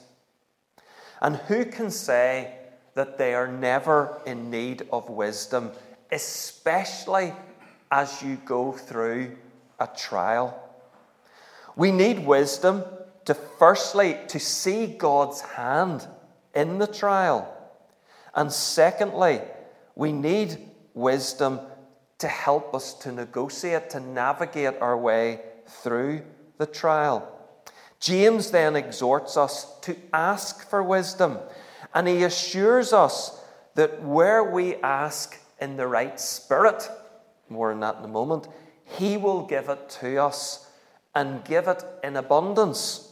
And 1.22 1.36
who 1.36 1.66
can 1.66 1.92
say 1.92 2.56
that 2.94 3.18
they 3.18 3.34
are 3.34 3.48
never 3.48 4.22
in 4.26 4.50
need 4.50 4.88
of 4.92 5.10
wisdom, 5.10 5.72
especially 6.12 7.34
as 7.92 8.22
you 8.22 8.38
go 8.46 8.72
through 8.72 9.36
a 9.80 9.88
trial. 9.88 10.58
We 11.76 11.92
need 11.92 12.26
wisdom 12.26 12.84
to 13.26 13.34
firstly 13.34 14.18
to 14.30 14.40
see 14.40 14.88
God's 14.88 15.42
hand 15.42 16.08
in 16.56 16.80
the 16.80 16.88
trial. 16.88 17.54
And 18.40 18.54
secondly, 18.54 19.42
we 19.96 20.14
need 20.14 20.60
wisdom 20.94 21.60
to 22.20 22.28
help 22.30 22.74
us 22.74 22.94
to 23.00 23.12
negotiate, 23.12 23.90
to 23.90 24.00
navigate 24.00 24.76
our 24.80 24.98
way 24.98 25.42
through 25.68 26.22
the 26.58 26.66
trial. 26.66 27.28
James 28.00 28.52
then 28.52 28.78
exhorts 28.78 29.36
us 29.36 29.78
to 29.82 29.98
ask 30.14 30.70
for 30.70 30.82
wisdom, 30.82 31.38
and 31.94 32.08
he 32.08 32.24
assures 32.24 32.94
us 32.94 33.44
that 33.76 34.02
where 34.04 34.42
we 34.42 34.76
ask 34.76 35.38
in 35.60 35.76
the 35.76 35.88
right 35.88 36.18
spirit, 36.18 36.90
more 37.50 37.74
on 37.74 37.82
that 37.82 37.98
in 37.98 38.06
a 38.06 38.08
moment, 38.08 38.48
he 38.86 39.18
will 39.18 39.46
give 39.46 39.68
it 39.68 39.90
to 40.00 40.16
us 40.16 40.66
and 41.14 41.44
give 41.44 41.68
it 41.68 41.84
in 42.06 42.16
abundance. 42.16 43.12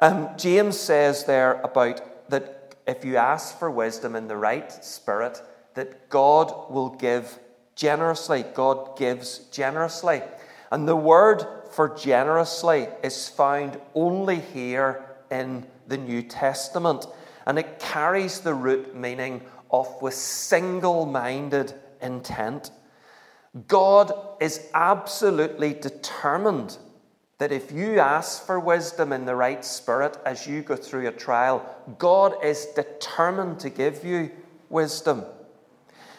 Um, 0.00 0.30
James 0.36 0.76
says 0.76 1.24
there 1.26 1.60
about 1.60 2.28
that 2.30 2.59
if 2.90 3.04
you 3.04 3.16
ask 3.16 3.58
for 3.58 3.70
wisdom 3.70 4.16
in 4.16 4.26
the 4.26 4.36
right 4.36 4.72
spirit, 4.84 5.40
that 5.74 6.10
God 6.10 6.70
will 6.70 6.90
give 6.90 7.38
generously. 7.76 8.44
God 8.54 8.98
gives 8.98 9.38
generously. 9.50 10.22
And 10.70 10.86
the 10.86 10.96
word 10.96 11.44
for 11.72 11.96
generously 11.96 12.88
is 13.02 13.28
found 13.28 13.80
only 13.94 14.40
here 14.40 15.04
in 15.30 15.66
the 15.86 15.96
New 15.96 16.22
Testament. 16.22 17.06
And 17.46 17.58
it 17.58 17.78
carries 17.78 18.40
the 18.40 18.54
root 18.54 18.94
meaning 18.94 19.42
of 19.70 20.02
with 20.02 20.14
single 20.14 21.06
minded 21.06 21.72
intent. 22.02 22.72
God 23.68 24.12
is 24.40 24.68
absolutely 24.74 25.74
determined 25.74 26.76
that 27.40 27.50
if 27.50 27.72
you 27.72 27.98
ask 27.98 28.44
for 28.44 28.60
wisdom 28.60 29.14
in 29.14 29.24
the 29.24 29.34
right 29.34 29.64
spirit 29.64 30.14
as 30.26 30.46
you 30.46 30.60
go 30.60 30.76
through 30.76 31.08
a 31.08 31.12
trial, 31.12 31.64
God 31.96 32.34
is 32.44 32.66
determined 32.76 33.58
to 33.60 33.70
give 33.70 34.04
you 34.04 34.30
wisdom. 34.68 35.24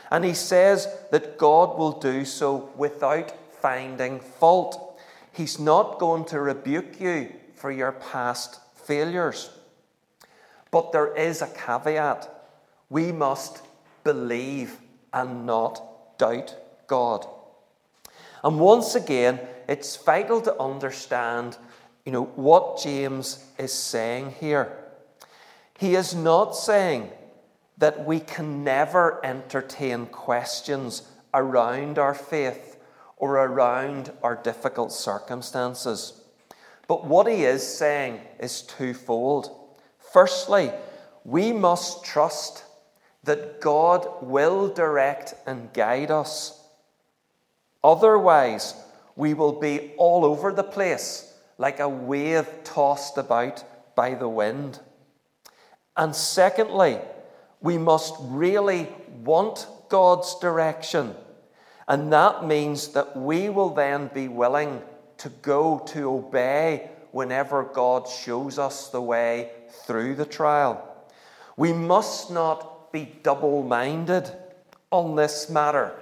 And 0.09 0.25
he 0.25 0.33
says 0.33 0.87
that 1.11 1.37
God 1.37 1.77
will 1.77 1.99
do 1.99 2.25
so 2.25 2.71
without 2.75 3.31
finding 3.53 4.19
fault. 4.19 4.99
He's 5.31 5.59
not 5.59 5.99
going 5.99 6.25
to 6.25 6.41
rebuke 6.41 6.99
you 6.99 7.31
for 7.53 7.71
your 7.71 7.91
past 7.91 8.59
failures. 8.73 9.51
But 10.71 10.91
there 10.91 11.15
is 11.15 11.43
a 11.43 11.53
caveat. 11.53 12.29
We 12.89 13.11
must 13.11 13.61
believe 14.03 14.75
and 15.13 15.45
not 15.45 16.17
doubt 16.17 16.55
God. 16.87 17.27
And 18.43 18.59
once 18.59 18.95
again, 18.95 19.39
it's 19.71 19.95
vital 19.95 20.41
to 20.41 20.61
understand, 20.61 21.57
you 22.05 22.11
know, 22.11 22.25
what 22.35 22.81
James 22.83 23.45
is 23.57 23.71
saying 23.71 24.35
here. 24.37 24.77
He 25.79 25.95
is 25.95 26.13
not 26.13 26.57
saying 26.57 27.09
that 27.77 28.05
we 28.05 28.19
can 28.19 28.65
never 28.65 29.25
entertain 29.25 30.07
questions 30.07 31.03
around 31.33 31.97
our 31.97 32.13
faith 32.13 32.79
or 33.15 33.37
around 33.37 34.11
our 34.21 34.35
difficult 34.35 34.91
circumstances. 34.91 36.21
But 36.89 37.05
what 37.05 37.27
he 37.27 37.45
is 37.45 37.65
saying 37.65 38.19
is 38.41 38.63
twofold. 38.63 39.57
Firstly, 40.11 40.71
we 41.23 41.53
must 41.53 42.03
trust 42.03 42.65
that 43.23 43.61
God 43.61 44.05
will 44.21 44.67
direct 44.67 45.33
and 45.47 45.71
guide 45.71 46.11
us. 46.11 46.61
Otherwise, 47.81 48.75
we 49.15 49.33
will 49.33 49.59
be 49.59 49.93
all 49.97 50.25
over 50.25 50.51
the 50.51 50.63
place 50.63 51.33
like 51.57 51.79
a 51.79 51.89
wave 51.89 52.47
tossed 52.63 53.17
about 53.17 53.63
by 53.95 54.13
the 54.13 54.29
wind. 54.29 54.79
And 55.95 56.15
secondly, 56.15 56.99
we 57.59 57.77
must 57.77 58.15
really 58.19 58.87
want 59.23 59.67
God's 59.89 60.39
direction. 60.39 61.15
And 61.87 62.11
that 62.13 62.45
means 62.45 62.89
that 62.89 63.15
we 63.15 63.49
will 63.49 63.71
then 63.71 64.09
be 64.13 64.27
willing 64.27 64.81
to 65.17 65.29
go 65.29 65.79
to 65.87 66.09
obey 66.09 66.89
whenever 67.11 67.63
God 67.63 68.07
shows 68.07 68.57
us 68.57 68.87
the 68.89 69.01
way 69.01 69.51
through 69.85 70.15
the 70.15 70.25
trial. 70.25 70.87
We 71.57 71.73
must 71.73 72.31
not 72.31 72.91
be 72.91 73.13
double 73.21 73.63
minded 73.63 74.31
on 74.89 75.15
this 75.15 75.49
matter. 75.49 75.93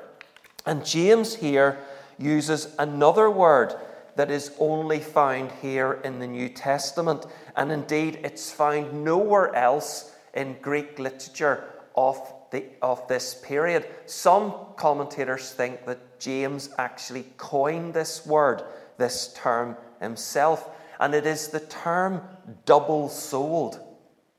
And 0.65 0.85
James 0.85 1.35
here 1.35 1.79
uses 2.19 2.75
another 2.77 3.31
word 3.31 3.73
that 4.15 4.29
is 4.29 4.51
only 4.59 4.99
found 4.99 5.51
here 5.61 6.01
in 6.03 6.19
the 6.19 6.27
New 6.27 6.49
Testament. 6.49 7.25
And 7.55 7.71
indeed, 7.71 8.19
it's 8.23 8.51
found 8.51 9.03
nowhere 9.05 9.55
else 9.55 10.13
in 10.33 10.57
Greek 10.61 10.99
literature 10.99 11.63
of, 11.95 12.21
the, 12.51 12.65
of 12.81 13.07
this 13.07 13.35
period. 13.35 13.85
Some 14.05 14.53
commentators 14.75 15.51
think 15.51 15.85
that 15.85 16.19
James 16.19 16.69
actually 16.77 17.25
coined 17.37 17.93
this 17.93 18.25
word, 18.25 18.63
this 18.97 19.33
term 19.33 19.77
himself, 20.01 20.69
and 20.99 21.15
it 21.15 21.25
is 21.25 21.47
the 21.47 21.61
term 21.61 22.21
double 22.65 23.07
souled. 23.07 23.79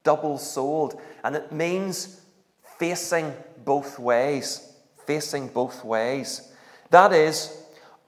Double 0.02 0.36
souled. 0.36 1.00
And 1.24 1.34
it 1.34 1.52
means 1.52 2.20
facing 2.78 3.32
both 3.64 3.98
ways. 3.98 4.74
Facing 5.06 5.48
both 5.48 5.84
ways. 5.84 6.52
That 6.90 7.12
is, 7.12 7.59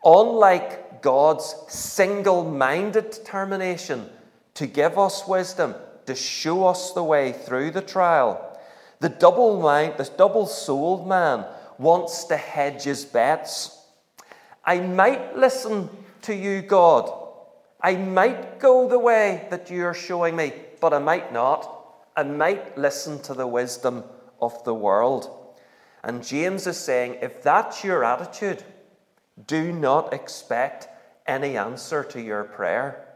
unlike 0.04 1.02
God's 1.02 1.54
single 1.68 2.44
minded 2.44 3.10
determination 3.10 4.08
to 4.54 4.66
give 4.66 4.98
us 4.98 5.26
wisdom, 5.26 5.74
to 6.06 6.14
show 6.14 6.66
us 6.66 6.92
the 6.92 7.02
way 7.02 7.32
through 7.32 7.70
the 7.70 7.82
trial. 7.82 8.58
The 9.00 9.08
double 9.08 9.60
mind, 9.60 9.94
the 9.96 10.10
double 10.16 10.46
souled 10.46 11.08
man 11.08 11.44
wants 11.78 12.24
to 12.24 12.36
hedge 12.36 12.84
his 12.84 13.04
bets. 13.04 13.78
I 14.64 14.78
might 14.80 15.36
listen 15.36 15.90
to 16.22 16.34
you, 16.34 16.62
God. 16.62 17.12
I 17.80 17.96
might 17.96 18.60
go 18.60 18.88
the 18.88 18.98
way 18.98 19.48
that 19.50 19.70
you're 19.70 19.94
showing 19.94 20.36
me, 20.36 20.52
but 20.80 20.92
I 20.92 21.00
might 21.00 21.32
not. 21.32 21.68
I 22.16 22.22
might 22.22 22.78
listen 22.78 23.20
to 23.22 23.34
the 23.34 23.46
wisdom 23.46 24.04
of 24.40 24.62
the 24.64 24.74
world. 24.74 25.54
And 26.04 26.24
James 26.24 26.66
is 26.66 26.76
saying 26.76 27.18
if 27.22 27.42
that's 27.42 27.82
your 27.82 28.04
attitude, 28.04 28.62
do 29.46 29.72
not 29.72 30.12
expect 30.12 30.88
any 31.26 31.56
answer 31.56 32.04
to 32.04 32.20
your 32.20 32.44
prayer. 32.44 33.08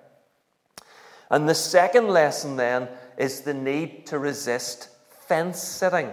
And 1.30 1.48
the 1.48 1.54
second 1.54 2.08
lesson 2.08 2.56
then 2.56 2.88
is 3.16 3.40
the 3.40 3.54
need 3.54 4.06
to 4.06 4.18
resist 4.18 4.88
fence 5.26 5.60
sitting. 5.60 6.12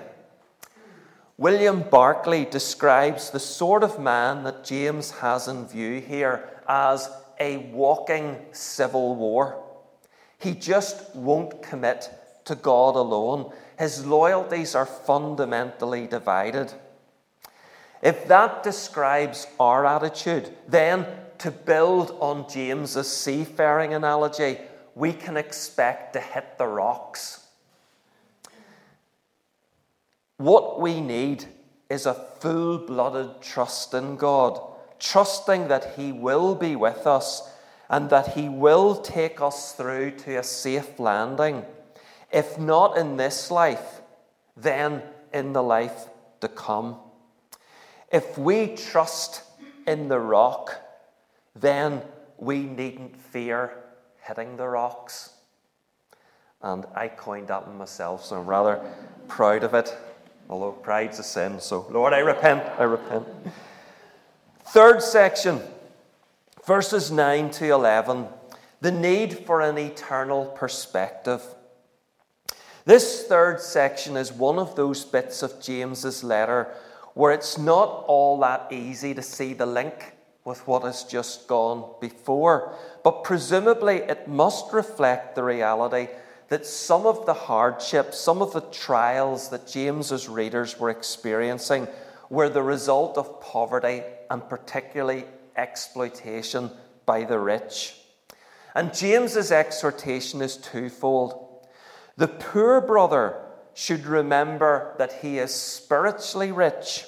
William 1.38 1.84
Barclay 1.90 2.46
describes 2.46 3.30
the 3.30 3.40
sort 3.40 3.84
of 3.84 4.00
man 4.00 4.44
that 4.44 4.64
James 4.64 5.12
has 5.12 5.48
in 5.48 5.68
view 5.68 6.00
here 6.00 6.50
as 6.68 7.10
a 7.40 7.58
walking 7.74 8.38
civil 8.52 9.16
war. 9.16 9.64
He 10.40 10.54
just 10.54 11.16
won't 11.16 11.64
commit 11.64 12.10
to 12.46 12.56
God 12.56 12.96
alone. 12.96 13.52
His 13.80 14.06
loyalties 14.06 14.76
are 14.76 14.86
fundamentally 14.86 16.08
divided. 16.08 16.74
If 18.04 18.28
that 18.28 18.64
describes 18.64 19.48
our 19.62 19.86
attitude, 19.86 20.54
then 20.68 21.08
to 21.38 21.52
build 21.52 22.18
on 22.20 22.50
James's 22.50 23.08
seafaring 23.08 23.94
analogy, 23.94 24.58
we 24.94 25.14
can 25.14 25.38
expect 25.38 26.12
to 26.14 26.20
hit 26.20 26.58
the 26.58 26.68
rocks. 26.68 27.48
What 30.36 30.82
we 30.82 31.00
need 31.00 31.46
is 31.90 32.06
a 32.06 32.14
full 32.14 32.80
blooded 32.80 33.42
trust 33.42 33.94
in 33.94 34.18
God, 34.18 34.60
trusting 35.00 35.70
that 35.70 35.94
He 35.96 36.12
will 36.12 36.56
be 36.56 36.76
with 36.76 37.08
us 37.08 37.50
and 37.90 38.10
that 38.10 38.34
He 38.34 38.50
will 38.50 38.98
take 38.98 39.40
us 39.40 39.72
through 39.72 40.12
to 40.12 40.36
a 40.36 40.44
safe 40.44 41.00
landing. 41.00 41.64
If 42.34 42.60
not 42.60 42.98
in 42.98 43.16
this 43.16 43.50
life, 43.50 44.02
then 44.58 45.04
in 45.34 45.54
the 45.54 45.64
life 45.64 46.08
to 46.42 46.50
come. 46.50 46.98
If 48.14 48.38
we 48.38 48.68
trust 48.76 49.42
in 49.88 50.08
the 50.08 50.20
rock, 50.20 50.80
then 51.56 52.04
we 52.38 52.60
needn't 52.60 53.20
fear 53.20 53.74
hitting 54.22 54.56
the 54.56 54.68
rocks. 54.68 55.32
And 56.62 56.86
I 56.94 57.08
coined 57.08 57.48
that 57.48 57.68
one 57.68 57.80
myself, 57.80 58.24
so 58.24 58.38
I'm 58.38 58.46
rather 58.46 58.80
proud 59.28 59.64
of 59.64 59.74
it. 59.74 59.98
Although 60.48 60.74
pride's 60.74 61.18
a 61.18 61.24
sin, 61.24 61.60
so 61.60 61.88
Lord, 61.90 62.14
I 62.14 62.20
repent, 62.20 62.64
I 62.78 62.84
repent. 62.84 63.28
Third 64.68 65.02
section, 65.02 65.60
verses 66.68 67.10
9 67.10 67.50
to 67.50 67.74
11, 67.74 68.28
the 68.80 68.92
need 68.92 69.40
for 69.40 69.60
an 69.60 69.80
eternal 69.80 70.46
perspective. 70.46 71.42
This 72.86 73.24
third 73.24 73.60
section 73.60 74.16
is 74.18 74.32
one 74.32 74.60
of 74.60 74.76
those 74.76 75.04
bits 75.04 75.42
of 75.42 75.60
James's 75.60 76.24
letter 76.24 76.76
where 77.14 77.32
it's 77.32 77.58
not 77.58 78.06
all 78.08 78.40
that 78.40 78.68
easy 78.72 79.14
to 79.14 79.22
see 79.22 79.54
the 79.54 79.66
link 79.66 80.14
with 80.46 80.68
what 80.68 80.84
has 80.84 81.04
just 81.04 81.48
gone 81.48 81.90
before. 82.02 82.76
But 83.04 83.24
presumably, 83.24 83.98
it 83.98 84.28
must 84.28 84.74
reflect 84.74 85.36
the 85.36 85.44
reality 85.44 86.08
that 86.50 86.66
some 86.66 87.06
of 87.06 87.26
the 87.26 87.34
hardships, 87.34 88.20
some 88.20 88.42
of 88.42 88.54
the 88.54 88.62
trials 88.62 89.50
that 89.50 89.68
James's 89.68 90.28
readers 90.28 90.80
were 90.80 90.90
experiencing 90.90 91.88
were 92.30 92.50
the 92.50 92.64
result 92.64 93.18
of 93.18 93.42
poverty 93.42 94.04
and 94.30 94.48
particularly 94.50 95.26
exploitation 95.56 96.70
by 97.06 97.24
the 97.24 97.40
rich. 97.40 97.96
And 98.76 98.94
James's 98.94 99.52
exhortation 99.52 100.42
is 100.42 100.58
twofold. 100.58 101.68
The 102.18 102.28
poor 102.28 102.82
brother 102.82 103.43
should 103.74 104.06
remember 104.06 104.96
that 104.98 105.14
he 105.22 105.40
is 105.40 105.54
spiritually 105.54 106.52
rich, 106.52 107.06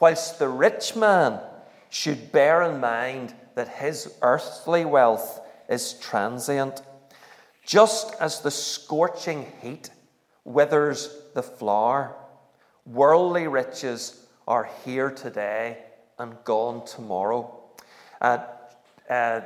whilst 0.00 0.38
the 0.38 0.48
rich 0.48 0.94
man 0.94 1.40
should 1.88 2.32
bear 2.32 2.62
in 2.62 2.80
mind 2.80 3.34
that 3.54 3.68
his 3.68 4.14
earthly 4.22 4.84
wealth 4.84 5.40
is 5.68 5.94
transient. 5.94 6.82
Just 7.64 8.14
as 8.20 8.40
the 8.40 8.50
scorching 8.50 9.46
heat 9.62 9.90
withers 10.44 11.16
the 11.34 11.42
flower, 11.42 12.14
worldly 12.84 13.48
riches 13.48 14.26
are 14.46 14.68
here 14.84 15.10
today 15.10 15.78
and 16.18 16.36
gone 16.44 16.84
tomorrow. 16.84 17.58
Uh, 18.20 18.38
uh, 19.08 19.40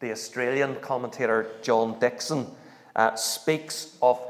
the 0.00 0.10
Australian 0.10 0.76
commentator 0.80 1.46
John 1.62 1.98
Dickson 2.00 2.46
uh, 2.96 3.14
speaks 3.14 3.96
of 4.02 4.20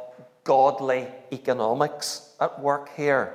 godly 0.44 1.06
economics 1.32 2.34
at 2.40 2.60
work 2.60 2.90
here. 2.96 3.34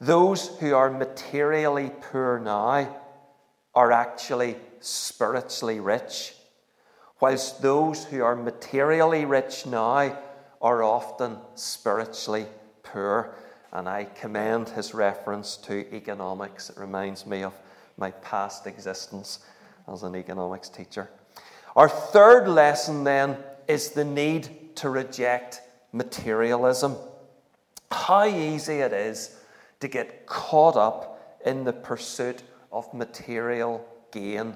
Those 0.00 0.48
who 0.58 0.74
are 0.74 0.90
materially 0.90 1.90
poor 2.10 2.38
now 2.38 2.96
are 3.74 3.92
actually 3.92 4.56
spiritually 4.80 5.80
rich, 5.80 6.34
whilst 7.20 7.62
those 7.62 8.04
who 8.04 8.22
are 8.22 8.36
materially 8.36 9.24
rich 9.24 9.66
now 9.66 10.18
are 10.62 10.82
often 10.82 11.38
spiritually 11.54 12.46
poor. 12.82 13.34
And 13.72 13.88
I 13.88 14.04
commend 14.04 14.70
his 14.70 14.94
reference 14.94 15.56
to 15.58 15.94
economics. 15.94 16.70
It 16.70 16.78
reminds 16.78 17.26
me 17.26 17.42
of 17.42 17.52
my 17.98 18.10
past 18.10 18.66
existence 18.66 19.40
as 19.88 20.02
an 20.02 20.14
economics 20.14 20.68
teacher. 20.68 21.10
Our 21.74 21.88
third 21.88 22.48
lesson 22.48 23.04
then 23.04 23.36
is 23.68 23.90
the 23.90 24.04
need 24.04 24.76
to 24.76 24.88
reject 24.88 25.60
materialism. 25.96 26.96
How 27.90 28.26
easy 28.26 28.80
it 28.80 28.92
is 28.92 29.36
to 29.80 29.88
get 29.88 30.26
caught 30.26 30.76
up 30.76 31.38
in 31.44 31.64
the 31.64 31.72
pursuit 31.72 32.42
of 32.72 32.92
material 32.92 33.84
gain 34.12 34.54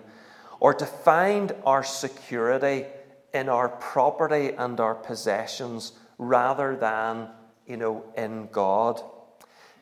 or 0.59 0.74
to 0.74 0.87
find 0.87 1.55
our 1.64 1.83
security 1.83 2.85
in 3.33 3.48
our 3.48 3.68
property 3.68 4.53
and 4.53 4.79
our 4.81 4.94
possessions 4.94 5.92
rather 6.18 6.76
than, 6.76 7.29
you 7.66 7.76
know, 7.76 8.05
in 8.16 8.48
God. 8.53 9.00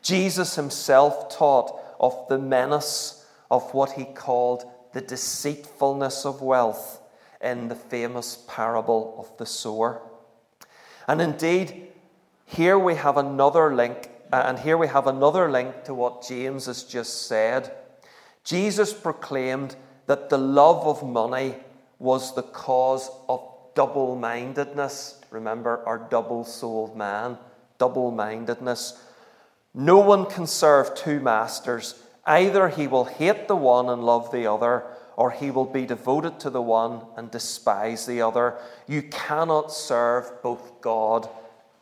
Jesus 0.01 0.55
himself 0.55 1.35
taught 1.35 1.77
of 1.99 2.27
the 2.29 2.37
menace 2.37 3.25
of 3.51 3.73
what 3.73 3.91
he 3.93 4.05
called 4.05 4.63
the 4.93 5.01
deceitfulness 5.01 6.25
of 6.25 6.41
wealth 6.41 7.01
in 7.41 7.67
the 7.67 7.75
famous 7.75 8.45
parable 8.47 9.15
of 9.17 9.37
the 9.37 9.45
sower. 9.45 10.01
And 11.09 11.21
indeed, 11.21 11.87
here 12.45 12.77
we 12.77 12.93
have 12.93 13.17
another 13.17 13.73
link, 13.73 14.11
uh, 14.31 14.43
and 14.45 14.59
here 14.59 14.77
we 14.77 14.87
have 14.87 15.07
another 15.07 15.49
link 15.49 15.83
to 15.85 15.95
what 15.95 16.27
James 16.27 16.67
has 16.67 16.83
just 16.83 17.25
said. 17.25 17.75
Jesus 18.43 18.93
proclaimed 18.93 19.75
that 20.05 20.29
the 20.29 20.37
love 20.37 20.85
of 20.85 21.01
money 21.01 21.55
was 21.97 22.35
the 22.35 22.43
cause 22.43 23.09
of 23.27 23.41
double 23.73 24.15
mindedness. 24.15 25.19
Remember 25.31 25.83
our 25.87 25.97
double 25.97 26.43
souled 26.43 26.95
man, 26.95 27.39
double 27.79 28.11
mindedness. 28.11 29.03
No 29.73 29.97
one 29.97 30.27
can 30.27 30.45
serve 30.45 30.93
two 30.93 31.19
masters. 31.19 32.03
Either 32.23 32.69
he 32.69 32.85
will 32.85 33.05
hate 33.05 33.47
the 33.47 33.55
one 33.55 33.89
and 33.89 34.03
love 34.03 34.31
the 34.31 34.45
other, 34.45 34.85
or 35.19 35.31
he 35.31 35.51
will 35.51 35.65
be 35.65 35.85
devoted 35.85 36.39
to 36.39 36.49
the 36.49 36.61
one 36.61 37.01
and 37.17 37.29
despise 37.29 38.05
the 38.05 38.21
other. 38.21 38.55
You 38.87 39.01
cannot 39.01 39.69
serve 39.69 40.41
both 40.41 40.79
God 40.79 41.27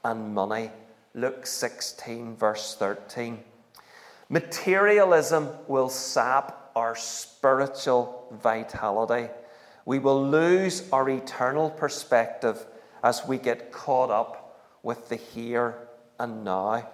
and 0.04 0.34
money. 0.34 0.72
Luke 1.14 1.46
16, 1.46 2.36
verse 2.36 2.76
13. 2.80 3.38
Materialism 4.28 5.50
will 5.68 5.88
sap 5.88 6.72
our 6.76 6.96
spiritual 6.96 8.28
vitality. 8.42 9.32
We 9.86 10.00
will 10.00 10.28
lose 10.28 10.90
our 10.92 11.08
eternal 11.08 11.70
perspective 11.70 12.66
as 13.04 13.28
we 13.28 13.38
get 13.38 13.72
caught 13.72 14.10
up 14.10 14.60
with 14.82 15.10
the 15.10 15.16
here 15.16 15.76
and 16.20 16.44
now. 16.44 16.90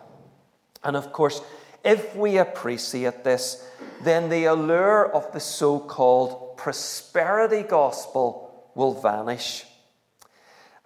And 0.83 0.97
of 0.97 1.13
course, 1.13 1.39
if 1.83 2.15
we 2.15 2.37
appreciate 2.37 3.23
this, 3.23 3.67
then 4.01 4.29
the 4.29 4.45
allure 4.45 5.11
of 5.13 5.31
the 5.33 5.39
so 5.39 5.79
called 5.79 6.57
prosperity 6.57 7.63
gospel 7.63 8.71
will 8.75 8.99
vanish. 8.99 9.65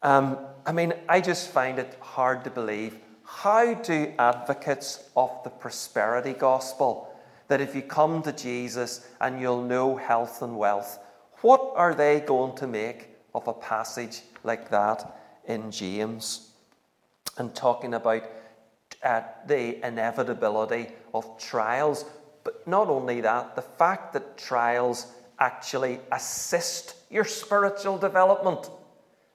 Um, 0.01 0.37
I 0.65 0.71
mean, 0.71 0.93
I 1.07 1.21
just 1.21 1.49
find 1.49 1.79
it 1.79 1.97
hard 1.99 2.43
to 2.43 2.49
believe. 2.49 2.97
How 3.23 3.73
do 3.73 4.13
advocates 4.17 5.09
of 5.15 5.31
the 5.43 5.49
prosperity 5.49 6.33
gospel, 6.33 7.13
that 7.47 7.61
if 7.61 7.75
you 7.75 7.81
come 7.81 8.21
to 8.23 8.31
Jesus 8.31 9.07
and 9.19 9.39
you'll 9.39 9.63
know 9.63 9.95
health 9.95 10.41
and 10.41 10.57
wealth, 10.57 10.99
what 11.41 11.73
are 11.75 11.93
they 11.93 12.19
going 12.21 12.55
to 12.57 12.67
make 12.67 13.09
of 13.35 13.47
a 13.47 13.53
passage 13.53 14.21
like 14.43 14.69
that 14.69 15.19
in 15.45 15.71
James? 15.71 16.51
And 17.37 17.53
talking 17.53 17.93
about 17.93 18.23
uh, 19.03 19.21
the 19.45 19.85
inevitability 19.85 20.87
of 21.13 21.37
trials. 21.39 22.05
But 22.43 22.67
not 22.67 22.87
only 22.87 23.21
that, 23.21 23.55
the 23.55 23.61
fact 23.61 24.13
that 24.13 24.37
trials 24.37 25.07
actually 25.39 25.99
assist 26.11 26.95
your 27.09 27.25
spiritual 27.25 27.97
development, 27.97 28.69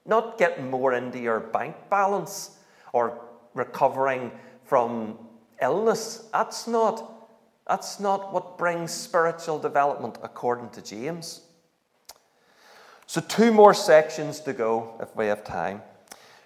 not 0.05 0.37
getting 0.37 0.69
more 0.69 0.93
into 0.93 1.19
your 1.19 1.39
bank 1.39 1.75
balance 1.89 2.57
or 2.91 3.19
recovering 3.53 4.31
from 4.65 5.17
illness. 5.61 6.27
That's 6.33 6.67
not, 6.67 7.29
that's 7.67 7.99
not 7.99 8.33
what 8.33 8.57
brings 8.57 8.91
spiritual 8.91 9.59
development 9.59 10.17
according 10.23 10.69
to 10.71 10.81
James. 10.81 11.41
So, 13.05 13.21
two 13.21 13.51
more 13.51 13.73
sections 13.73 14.39
to 14.41 14.53
go 14.53 14.97
if 15.01 15.15
we 15.15 15.27
have 15.27 15.43
time. 15.43 15.81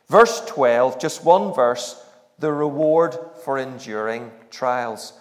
Verse 0.10 0.44
12, 0.48 1.00
just 1.00 1.24
one 1.24 1.54
verse 1.54 2.04
the 2.40 2.52
reward 2.52 3.18
for 3.44 3.58
enduring 3.58 4.32
trials. 4.52 5.14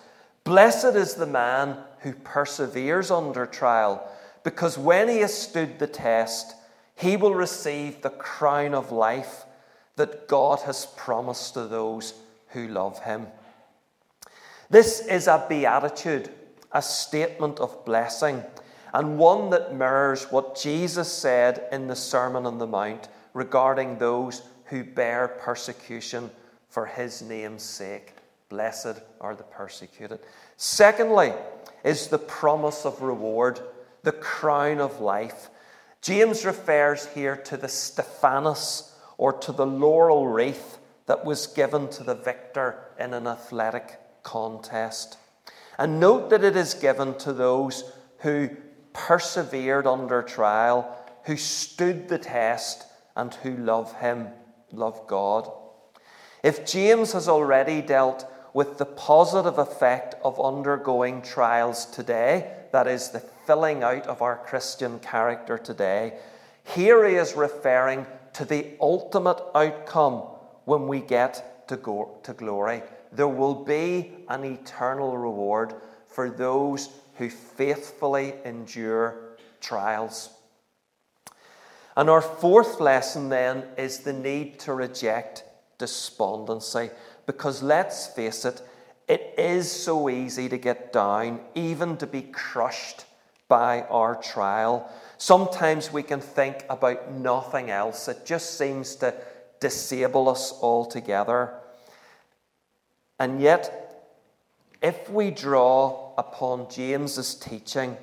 Blessed 0.45 0.95
is 0.97 1.15
the 1.15 1.27
man 1.27 1.79
who 2.01 2.13
perseveres 2.13 3.11
under 3.11 3.47
trial, 3.47 4.07
because 4.45 4.79
when 4.79 5.09
he 5.09 5.19
has 5.19 5.35
stood 5.37 5.79
the 5.79 5.87
test, 5.87 6.55
he 6.95 7.17
will 7.17 7.35
receive 7.35 8.01
the 8.01 8.11
crown 8.11 8.75
of 8.75 8.93
life 8.93 9.45
that 9.97 10.29
God 10.29 10.61
has 10.61 10.87
promised 10.97 11.55
to 11.55 11.67
those 11.67 12.15
who 12.49 12.69
love 12.69 13.03
him. 13.03 13.27
This 14.71 15.01
is 15.01 15.27
a 15.27 15.45
beatitude, 15.49 16.31
a 16.73 16.83
statement 16.83 17.59
of 17.59 17.85
blessing, 17.85 18.45
and 18.93 19.19
one 19.19 19.51
that 19.51 19.75
mirrors 19.75 20.25
what 20.31 20.57
Jesus 20.57 21.11
said 21.13 21.67
in 21.73 21.87
the 21.87 21.97
Sermon 21.97 22.47
on 22.47 22.59
the 22.59 22.67
Mount 22.67 23.09
regarding 23.35 23.99
those 23.99 24.43
who 24.67 24.85
bear 24.85 25.29
persecution 25.29 26.31
for 26.77 26.85
his 26.85 27.23
name's 27.23 27.63
sake. 27.63 28.13
Blessed 28.51 29.01
are 29.23 29.35
the 29.35 29.45
persecuted. 29.45 30.21
Secondly, 30.59 31.33
is 31.83 32.09
the 32.09 32.19
promise 32.19 32.85
of 32.85 33.01
reward, 33.01 33.59
the 34.03 34.13
crown 34.13 34.79
of 34.79 35.01
life. 35.01 35.49
James 36.03 36.45
refers 36.45 37.07
here 37.07 37.35
to 37.35 37.57
the 37.57 37.67
stephanos 37.67 38.95
or 39.17 39.33
to 39.33 39.53
the 39.53 39.65
laurel 39.65 40.29
wreath 40.29 40.77
that 41.07 41.25
was 41.25 41.47
given 41.47 41.89
to 41.89 42.05
the 42.05 42.15
victor 42.15 42.79
in 43.01 43.15
an 43.15 43.27
athletic 43.27 43.99
contest. 44.23 45.17
And 45.79 45.99
note 45.99 46.29
that 46.29 46.45
it 46.45 46.57
is 46.57 46.75
given 46.75 47.17
to 47.21 47.33
those 47.33 47.91
who 48.19 48.51
persevered 48.93 49.87
under 49.87 50.21
trial, 50.23 50.95
who 51.25 51.39
stood 51.39 52.09
the 52.11 52.19
test, 52.19 52.85
and 53.17 53.33
who 53.33 53.57
love 53.57 53.99
Him, 54.01 54.29
love 54.73 55.07
God. 55.07 55.51
If 56.43 56.67
James 56.67 57.13
has 57.13 57.29
already 57.29 57.83
dealt 57.83 58.31
with 58.53 58.79
the 58.79 58.87
positive 58.87 59.59
effect 59.59 60.15
of 60.25 60.41
undergoing 60.41 61.23
trials 61.23 61.87
today, 61.87 62.53
that 62.73 62.87
is, 62.87 63.11
the 63.11 63.21
filling 63.21 63.83
out 63.83 64.07
of 64.07 64.23
our 64.23 64.37
Christian 64.37 64.99
character 65.01 65.59
today, 65.59 66.19
here 66.65 67.07
he 67.07 67.15
is 67.15 67.35
referring 67.35 68.07
to 68.35 68.45
the 68.45 68.75
ultimate 68.81 69.41
outcome 69.55 70.23
when 70.65 70.89
we 70.89 71.01
get 71.01 71.69
to, 71.69 71.77
go, 71.77 72.19
to 72.23 72.33
glory. 72.33 72.83
There 73.13 73.29
will 73.29 73.55
be 73.55 74.13
an 74.29 74.45
eternal 74.45 75.17
reward 75.17 75.75
for 76.09 76.29
those 76.29 76.91
who 77.17 77.31
faithfully 77.31 78.35
endure 78.45 79.37
trials. 79.61 80.31
And 81.97 82.11
our 82.11 82.21
fourth 82.21 82.79
lesson 82.79 83.31
then 83.31 83.65
is 83.79 84.01
the 84.01 84.13
need 84.13 84.59
to 84.61 84.75
reject 84.75 85.45
despondency. 85.79 86.91
Because 87.27 87.63
let's 87.63 88.07
face 88.07 88.45
it, 88.45 88.63
it 89.09 89.35
is 89.39 89.71
so 89.71 90.09
easy 90.09 90.49
to 90.49 90.59
get 90.59 90.93
down, 90.93 91.41
even 91.55 91.97
to 91.99 92.07
be 92.07 92.23
crushed 92.23 93.05
by 93.49 93.83
our 93.83 94.17
trial. 94.17 94.91
Sometimes 95.19 95.93
we 95.93 96.03
can 96.03 96.21
think 96.21 96.65
about 96.69 97.13
nothing 97.13 97.71
else. 97.71 98.09
It 98.09 98.27
just 98.27 98.59
seems 98.59 98.97
to 98.97 99.15
disable 99.61 100.29
us 100.29 100.53
altogether. 100.61 101.55
And 103.19 103.41
yet, 103.41 104.05
if 104.83 105.09
we 105.09 105.31
draw 105.31 106.13
upon 106.19 106.69
James's 106.69 107.35
teaching 107.35 107.97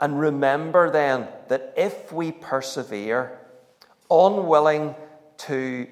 and 0.00 0.20
remember 0.20 0.90
then 0.90 1.28
that 1.48 1.72
if 1.76 2.12
we 2.12 2.32
persevere, 2.32 3.38
unwilling 4.10 4.94
to 5.38 5.86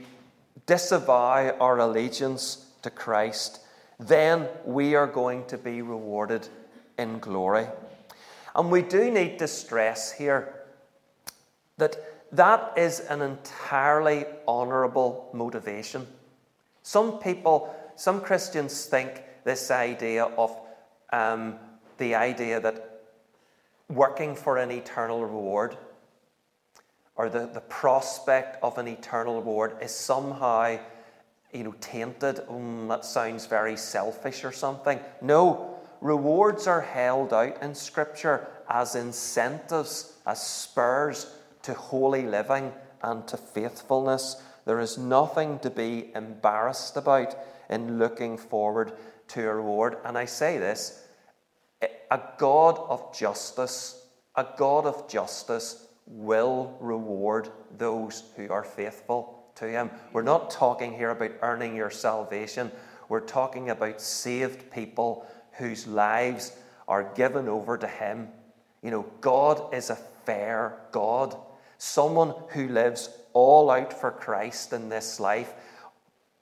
disavow 0.67 1.57
our 1.59 1.79
allegiance 1.79 2.67
to 2.83 2.91
Christ, 2.91 3.61
then 3.99 4.49
we 4.65 4.95
are 4.95 5.07
going 5.07 5.45
to 5.47 5.59
be 5.59 5.81
rewarded 5.83 6.49
in 6.99 7.19
glory. 7.19 7.67
And 8.55 8.71
we 8.71 8.83
do 8.83 9.11
need 9.11 9.39
to 9.39 9.49
stress 9.49 10.13
here 10.13 10.55
that 11.79 11.97
that 12.33 12.73
is 12.77 13.01
an 13.01 13.23
entirely 13.23 14.25
honourable 14.49 15.31
motivation. 15.33 16.07
Some 16.83 17.19
people, 17.19 17.75
some 17.97 18.21
Christians 18.21 18.87
think 18.87 19.23
this 19.45 19.71
idea 19.71 20.25
of 20.25 20.59
um, 21.13 21.57
the 21.99 22.15
idea 22.15 22.61
that 22.61 23.03
working 23.89 24.35
for 24.35 24.59
an 24.59 24.71
eternal 24.71 25.25
reward 25.25 25.77
or 27.17 27.29
the, 27.29 27.47
the 27.47 27.61
prospect 27.61 28.63
of 28.63 28.79
an 28.79 28.87
eternal 28.87 29.37
reward 29.37 29.77
is 29.81 29.91
somehow 29.93 30.77
you 31.53 31.65
know, 31.65 31.75
tainted. 31.81 32.37
Mm, 32.49 32.89
that 32.89 33.05
sounds 33.05 33.47
very 33.47 33.77
selfish 33.77 34.45
or 34.45 34.53
something. 34.53 35.01
No, 35.23 35.79
rewards 36.01 36.67
are 36.67 36.83
held 36.83 37.33
out 37.33 37.63
in 37.63 37.75
Scripture 37.75 38.47
as 38.69 38.95
incentives, 38.95 40.19
as 40.27 40.47
spurs 40.47 41.35
to 41.63 41.73
holy 41.75 42.27
living 42.27 42.73
and 43.03 43.27
to 43.29 43.37
faithfulness. 43.37 44.43
There 44.67 44.81
is 44.81 44.99
nothing 44.99 45.59
to 45.61 45.71
be 45.71 46.11
embarrassed 46.15 46.97
about 46.97 47.35
in 47.71 47.99
looking 47.99 48.37
forward 48.37 48.93
to 49.29 49.49
a 49.49 49.55
reward. 49.55 49.97
And 50.05 50.19
I 50.19 50.27
say 50.27 50.59
this 50.59 51.03
a 52.11 52.21
God 52.39 52.79
of 52.89 53.17
justice, 53.17 54.07
a 54.35 54.47
God 54.57 54.87
of 54.87 55.09
justice 55.09 55.86
will 56.07 56.77
reward 56.81 57.49
those 57.77 58.25
who 58.37 58.51
are 58.51 58.65
faithful 58.65 59.45
to 59.57 59.69
Him. 59.69 59.91
We're 60.13 60.23
not 60.23 60.51
talking 60.51 60.93
here 60.93 61.11
about 61.11 61.33
earning 61.43 61.75
your 61.77 61.91
salvation, 61.91 62.71
we're 63.09 63.21
talking 63.21 63.71
about 63.71 64.01
saved 64.01 64.71
people 64.71 65.27
whose 65.53 65.87
lives 65.87 66.53
are 66.89 67.13
given 67.15 67.49
over 67.49 67.77
to 67.79 67.87
Him. 67.87 68.29
You 68.83 68.91
know, 68.91 69.07
God 69.21 69.75
is 69.75 69.91
a 69.91 69.97
fair 70.25 70.79
God. 70.93 71.37
Someone 71.79 72.35
who 72.49 72.69
lives 72.69 73.11
all 73.33 73.71
out 73.71 73.93
for 73.93 74.11
Christ 74.11 74.73
in 74.73 74.89
this 74.89 75.21
life, 75.21 75.53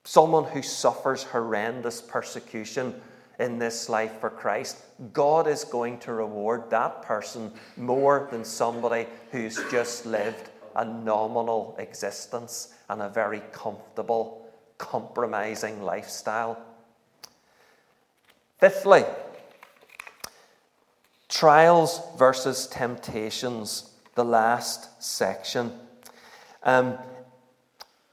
someone 0.04 0.44
who 0.44 0.62
suffers 0.62 1.22
horrendous 1.22 2.00
persecution 2.00 3.00
in 3.38 3.58
this 3.58 3.88
life 3.88 4.20
for 4.20 4.30
Christ, 4.30 4.78
God 5.12 5.46
is 5.46 5.64
going 5.64 5.98
to 6.00 6.12
reward 6.12 6.70
that 6.70 7.02
person 7.02 7.52
more 7.76 8.28
than 8.30 8.44
somebody 8.44 9.06
who's 9.30 9.58
just 9.70 10.06
lived 10.06 10.50
a 10.76 10.84
nominal 10.84 11.74
existence 11.78 12.74
and 12.88 13.02
a 13.02 13.08
very 13.08 13.42
comfortable, 13.52 14.46
compromising 14.78 15.82
lifestyle. 15.82 16.58
Fifthly, 18.58 19.04
trials 21.28 22.00
versus 22.16 22.66
temptations, 22.66 23.90
the 24.14 24.24
last 24.24 25.02
section. 25.02 25.72
Um, 26.62 26.98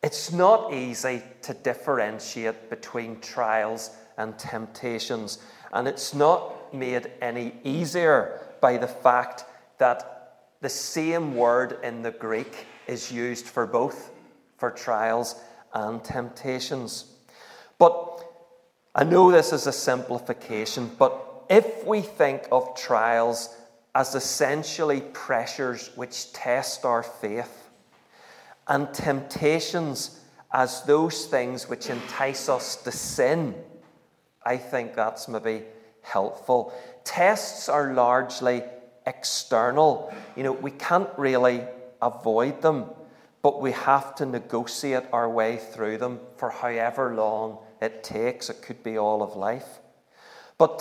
it's 0.04 0.32
not 0.32 0.74
easy 0.74 1.22
to 1.44 1.54
differentiate 1.54 2.70
between 2.70 3.20
trials 3.20 3.92
and 4.18 4.38
temptations, 4.38 5.40
and 5.74 5.88
it's 5.88 6.14
not 6.14 6.74
made 6.74 7.12
any 7.22 7.54
easier 7.64 8.40
by 8.62 8.78
the 8.78 8.88
fact 8.88 9.46
that 9.78 10.22
the 10.62 10.70
same 10.70 11.36
word 11.36 11.80
in 11.84 12.04
the 12.04 12.12
Greek 12.12 12.66
is 12.88 13.12
used 13.12 13.46
for 13.46 13.66
both, 13.66 14.12
for 14.58 14.70
trials 14.70 15.36
and 15.74 16.04
temptations. 16.04 17.06
But 17.78 18.24
I 18.94 19.04
know 19.04 19.32
this 19.32 19.54
is 19.54 19.68
a 19.68 19.72
simplification, 19.72 20.92
but 21.00 21.46
if 21.50 21.86
we 21.86 22.02
think 22.02 22.48
of 22.52 22.76
trials 22.76 23.56
as 23.96 24.16
essentially 24.16 25.02
pressures 25.02 25.90
which 25.96 26.32
test 26.34 26.86
our 26.86 27.04
faith, 27.04 27.70
and 28.68 28.94
temptations 28.94 30.22
as 30.54 30.84
those 30.84 31.26
things 31.26 31.68
which 31.68 31.90
entice 31.90 32.48
us 32.48 32.76
to 32.78 32.92
sin, 32.92 33.56
I 34.44 34.58
think 34.58 34.96
that's 34.96 35.28
maybe 35.28 35.64
helpful. 36.02 36.74
Tests 37.04 37.70
are 37.70 37.94
largely 37.94 38.64
external. 39.06 40.14
You 40.36 40.44
know, 40.44 40.52
we 40.54 40.72
can't 40.72 41.10
really 41.18 41.64
avoid 42.02 42.62
them, 42.62 42.86
but 43.42 43.62
we 43.62 43.72
have 43.72 44.16
to 44.16 44.26
negotiate 44.26 45.04
our 45.12 45.30
way 45.30 45.58
through 45.58 45.98
them 45.98 46.20
for 46.38 46.50
however 46.50 47.14
long 47.14 47.60
it 47.82 48.04
takes. 48.04 48.50
It 48.50 48.62
could 48.62 48.84
be 48.84 48.98
all 48.98 49.22
of 49.24 49.36
life. 49.36 49.80
But 50.58 50.80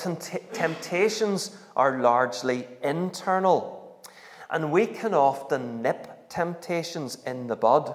temptations 0.53 1.57
are 1.75 2.01
largely 2.01 2.69
internal, 2.83 4.03
and 4.51 4.71
we 4.73 4.87
can 4.87 5.15
often 5.15 5.81
nip 5.81 6.29
temptations 6.29 7.17
in 7.25 7.47
the 7.47 7.57
bud, 7.57 7.95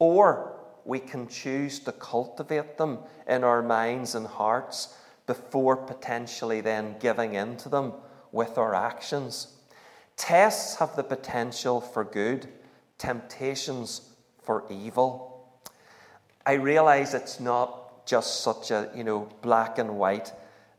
or 0.00 0.57
we 0.88 0.98
can 0.98 1.28
choose 1.28 1.78
to 1.80 1.92
cultivate 1.92 2.78
them 2.78 2.98
in 3.28 3.44
our 3.44 3.60
minds 3.60 4.14
and 4.14 4.26
hearts 4.26 4.96
before 5.26 5.76
potentially 5.76 6.62
then 6.62 6.96
giving 6.98 7.34
in 7.34 7.58
to 7.58 7.68
them 7.68 7.92
with 8.32 8.56
our 8.56 8.74
actions. 8.74 9.48
Tests 10.16 10.76
have 10.76 10.96
the 10.96 11.02
potential 11.04 11.82
for 11.82 12.04
good, 12.04 12.48
temptations 12.96 14.14
for 14.42 14.64
evil. 14.70 15.60
I 16.46 16.54
realize 16.54 17.12
it's 17.12 17.38
not 17.38 18.06
just 18.06 18.40
such 18.40 18.70
a, 18.70 18.90
you 18.96 19.04
know, 19.04 19.28
black 19.42 19.78
and 19.78 19.98
white 19.98 20.32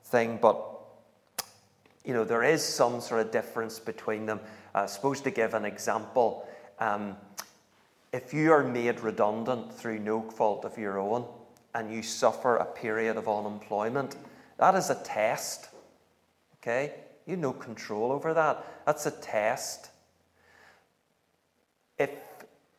thing, 0.05 0.39
but 0.41 0.65
you 2.03 2.15
know, 2.15 2.23
there 2.23 2.43
is 2.43 2.63
some 2.63 2.99
sort 2.99 3.21
of 3.21 3.31
difference 3.31 3.77
between 3.77 4.25
them. 4.25 4.39
I 4.73 4.87
suppose 4.87 5.21
to 5.21 5.29
give 5.29 5.53
an 5.53 5.65
example, 5.65 6.49
um, 6.79 7.15
if 8.11 8.33
you 8.33 8.51
are 8.51 8.63
made 8.63 8.99
redundant 9.01 9.73
through 9.73 9.99
no 9.99 10.21
fault 10.21 10.65
of 10.65 10.77
your 10.77 10.97
own 10.97 11.25
and 11.75 11.93
you 11.93 12.01
suffer 12.01 12.55
a 12.55 12.65
period 12.65 13.17
of 13.17 13.27
unemployment, 13.27 14.15
that 14.57 14.75
is 14.75 14.89
a 14.89 14.95
test. 14.95 15.69
Okay? 16.57 16.93
You 17.25 17.31
have 17.31 17.39
no 17.39 17.53
control 17.53 18.11
over 18.11 18.33
that. 18.33 18.65
That's 18.85 19.05
a 19.05 19.11
test. 19.11 19.91
If 21.97 22.09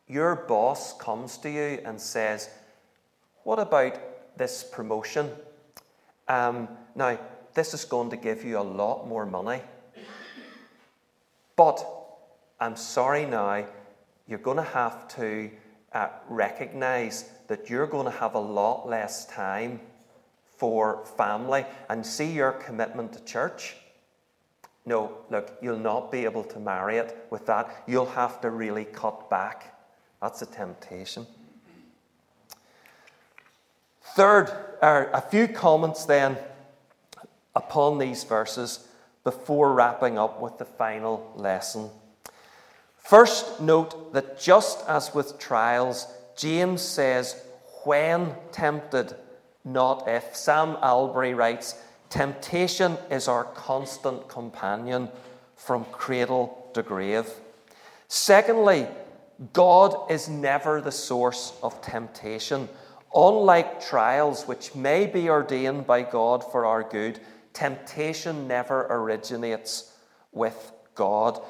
your 0.09 0.35
boss 0.35 0.97
comes 0.99 1.39
to 1.39 1.51
you 1.51 1.81
and 1.85 2.01
says, 2.01 2.51
What 3.45 3.59
about 3.59 3.99
this 4.37 4.65
promotion? 4.65 5.31
Um, 6.27 6.69
now, 6.95 7.19
this 7.55 7.75
is 7.75 7.85
going 7.85 8.11
to 8.11 8.17
give 8.17 8.45
you 8.45 8.59
a 8.59 8.63
lot 8.63 9.07
more 9.07 9.27
money. 9.27 9.63
But 11.57 11.85
I'm 12.59 12.77
sorry 12.77 13.27
now, 13.27 13.65
you're 14.31 14.39
going 14.39 14.57
to 14.57 14.63
have 14.63 15.09
to 15.17 15.51
uh, 15.93 16.09
recognize 16.29 17.29
that 17.49 17.69
you're 17.69 17.89
going 17.89 18.05
to 18.05 18.19
have 18.19 18.37
a 18.37 18.41
lot 18.41 18.89
less 18.89 19.27
time 19.27 19.81
for 20.57 21.05
family 21.17 21.67
and 21.89 22.07
see 22.07 22.31
your 22.31 22.53
commitment 22.53 23.13
to 23.13 23.25
church. 23.25 23.75
No, 24.87 25.19
look, 25.31 25.59
you'll 25.61 25.79
not 25.79 26.13
be 26.13 26.25
able 26.25 26.45
to 26.45 26.61
marry 26.61 26.99
it 26.99 27.27
with 27.31 27.45
that. 27.47 27.83
You'll 27.87 28.07
have 28.07 28.41
to 28.43 28.51
really 28.51 28.85
cut 28.85 29.29
back. 29.29 29.77
That's 30.23 30.43
a 30.43 30.47
temptation. 30.47 31.27
Third, 34.15 34.51
a 34.81 35.21
few 35.21 35.49
comments 35.49 36.05
then 36.05 36.39
upon 37.55 37.99
these 37.99 38.25
verses 38.25 38.87
before 39.25 39.73
wrapping 39.73 40.19
up 40.19 40.41
with 40.41 40.59
the 40.59 40.65
final 40.65 41.33
lesson. 41.37 41.91
First, 43.11 43.61
note 43.61 44.13
that 44.13 44.39
just 44.39 44.89
as 44.89 45.13
with 45.13 45.37
trials, 45.37 46.07
James 46.37 46.81
says, 46.81 47.35
when 47.83 48.37
tempted, 48.53 49.17
not 49.65 50.07
if. 50.07 50.37
Sam 50.37 50.77
Allberry 50.81 51.35
writes, 51.35 51.75
Temptation 52.09 52.97
is 53.11 53.27
our 53.27 53.43
constant 53.43 54.29
companion 54.29 55.09
from 55.57 55.87
cradle 55.87 56.71
to 56.73 56.85
grave. 56.85 57.29
Secondly, 58.07 58.87
God 59.53 60.09
is 60.09 60.29
never 60.29 60.81
the 60.81 60.93
source 60.93 61.53
of 61.65 61.83
temptation. 61.83 62.69
Unlike 63.13 63.85
trials, 63.85 64.47
which 64.47 64.77
may 64.77 65.07
be 65.07 65.29
ordained 65.29 65.85
by 65.85 66.03
God 66.03 66.45
for 66.53 66.65
our 66.65 66.85
good, 66.85 67.19
temptation 67.55 68.47
never 68.47 68.87
originates 68.89 69.97
with 70.31 70.71
God. 70.95 71.41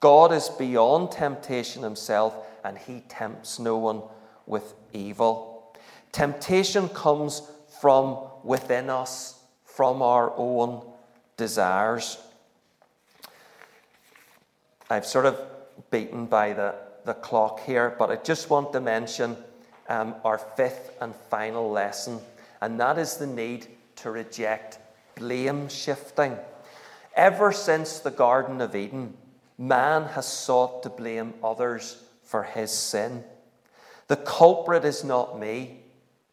God 0.00 0.32
is 0.32 0.48
beyond 0.48 1.10
temptation 1.10 1.82
himself, 1.82 2.34
and 2.64 2.78
he 2.78 3.02
tempts 3.08 3.58
no 3.58 3.76
one 3.76 4.02
with 4.46 4.74
evil. 4.92 5.76
Temptation 6.12 6.88
comes 6.88 7.42
from 7.80 8.18
within 8.44 8.90
us, 8.90 9.40
from 9.64 10.02
our 10.02 10.32
own 10.36 10.82
desires. 11.36 12.18
I've 14.90 15.06
sort 15.06 15.26
of 15.26 15.40
beaten 15.90 16.26
by 16.26 16.52
the, 16.52 16.74
the 17.04 17.14
clock 17.14 17.60
here, 17.60 17.94
but 17.98 18.10
I 18.10 18.16
just 18.16 18.50
want 18.50 18.72
to 18.72 18.80
mention 18.80 19.36
um, 19.88 20.14
our 20.24 20.38
fifth 20.38 20.96
and 21.00 21.14
final 21.14 21.70
lesson, 21.70 22.20
and 22.60 22.78
that 22.80 22.98
is 22.98 23.16
the 23.16 23.26
need 23.26 23.66
to 23.96 24.10
reject 24.10 24.78
blame 25.16 25.68
shifting. 25.68 26.36
Ever 27.14 27.52
since 27.52 27.98
the 27.98 28.10
Garden 28.10 28.60
of 28.60 28.76
Eden, 28.76 29.14
man 29.58 30.04
has 30.04 30.26
sought 30.26 30.82
to 30.84 30.88
blame 30.88 31.34
others 31.42 32.02
for 32.22 32.44
his 32.44 32.70
sin. 32.70 33.24
The 34.06 34.16
culprit 34.16 34.84
is 34.84 35.04
not 35.04 35.38
me, 35.38 35.80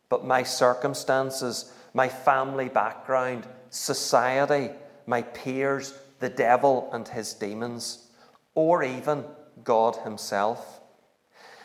but 0.08 0.24
my 0.24 0.44
circumstances, 0.44 1.74
my 1.94 2.08
family 2.08 2.70
background, 2.70 3.46
society, 3.70 4.70
my 5.06 5.24
peers, 5.24 5.94
the 6.20 6.30
devil 6.30 6.90
and 6.94 7.08
his 7.08 7.34
demons, 7.34 8.08
or 8.54 8.84
even 8.84 9.26
God 9.64 9.98
Himself. 9.98 10.82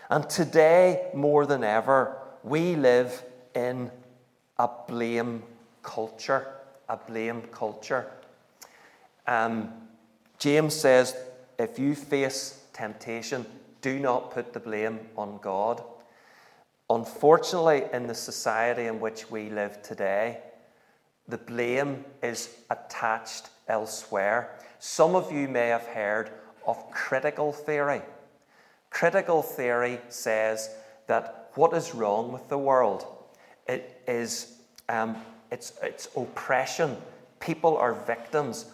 And 0.09 0.29
today, 0.29 1.11
more 1.14 1.46
than 1.46 1.62
ever, 1.64 2.18
we 2.42 2.75
live 2.75 3.23
in 3.55 3.90
a 4.59 4.68
blame 4.88 5.42
culture. 5.83 6.46
A 6.88 6.96
blame 6.96 7.42
culture. 7.53 8.11
Um, 9.27 9.73
James 10.38 10.75
says 10.75 11.14
if 11.61 11.79
you 11.79 11.94
face 11.94 12.64
temptation, 12.73 13.44
do 13.83 13.99
not 13.99 14.31
put 14.31 14.53
the 14.53 14.61
blame 14.61 15.01
on 15.16 15.38
God. 15.42 15.83
Unfortunately, 16.88 17.85
in 17.92 18.07
the 18.07 18.14
society 18.14 18.87
in 18.87 18.99
which 18.99 19.31
we 19.31 19.51
live 19.51 19.83
today, 19.83 20.38
the 21.29 21.38
blame 21.38 22.05
is 22.23 22.57
attached 22.70 23.51
elsewhere. 23.68 24.59
Some 24.79 25.14
of 25.14 25.31
you 25.31 25.46
may 25.49 25.68
have 25.68 25.87
heard 25.87 26.31
of 26.66 26.90
critical 26.90 27.53
theory. 27.53 28.03
Critical 28.88 29.42
theory 29.42 30.01
says 30.09 30.70
that 31.07 31.51
what 31.55 31.73
is 31.75 31.94
wrong 31.94 32.33
with 32.33 32.49
the 32.49 32.59
world 32.59 33.07
it 33.66 34.03
is 34.09 34.57
um, 34.88 35.16
it's, 35.51 35.73
it's 35.83 36.09
oppression. 36.16 36.96
People 37.38 37.77
are 37.77 37.94
victims, 37.94 38.66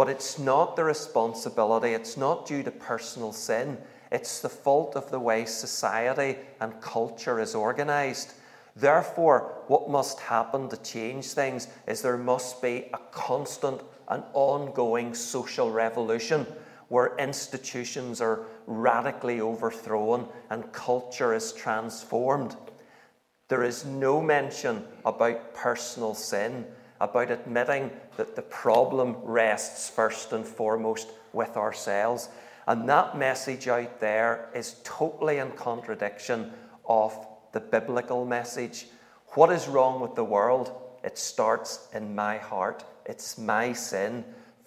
but 0.00 0.08
it's 0.08 0.38
not 0.38 0.76
the 0.76 0.82
responsibility, 0.82 1.90
it's 1.90 2.16
not 2.16 2.46
due 2.46 2.62
to 2.62 2.70
personal 2.70 3.34
sin. 3.34 3.76
It's 4.10 4.40
the 4.40 4.48
fault 4.48 4.96
of 4.96 5.10
the 5.10 5.20
way 5.20 5.44
society 5.44 6.38
and 6.58 6.80
culture 6.80 7.38
is 7.38 7.54
organized. 7.54 8.32
Therefore, 8.74 9.62
what 9.66 9.90
must 9.90 10.18
happen 10.18 10.70
to 10.70 10.78
change 10.78 11.26
things 11.26 11.68
is 11.86 12.00
there 12.00 12.16
must 12.16 12.62
be 12.62 12.88
a 12.94 12.98
constant 13.12 13.82
and 14.08 14.24
ongoing 14.32 15.12
social 15.12 15.70
revolution 15.70 16.46
where 16.88 17.14
institutions 17.18 18.22
are 18.22 18.46
radically 18.66 19.42
overthrown 19.42 20.26
and 20.48 20.72
culture 20.72 21.34
is 21.34 21.52
transformed. 21.52 22.56
There 23.48 23.64
is 23.64 23.84
no 23.84 24.22
mention 24.22 24.82
about 25.04 25.52
personal 25.52 26.14
sin, 26.14 26.64
about 27.00 27.30
admitting 27.30 27.90
that 28.16 28.36
the 28.36 28.42
problem 28.42 29.16
rests 29.22 29.88
first 29.88 30.32
and 30.32 30.46
foremost 30.46 31.08
with 31.32 31.56
ourselves. 31.56 32.28
And 32.66 32.88
that 32.88 33.16
message 33.16 33.68
out 33.68 34.00
there 34.00 34.50
is 34.54 34.76
totally 34.84 35.38
in 35.38 35.50
contradiction 35.52 36.52
of 36.86 37.26
the 37.52 37.60
biblical 37.60 38.24
message. 38.24 38.86
What 39.34 39.50
is 39.50 39.68
wrong 39.68 40.00
with 40.00 40.14
the 40.14 40.24
world? 40.24 40.72
It 41.02 41.16
starts 41.16 41.88
in 41.94 42.14
my 42.14 42.36
heart. 42.36 42.84
It's 43.06 43.38
my 43.38 43.72
sin. 43.72 44.24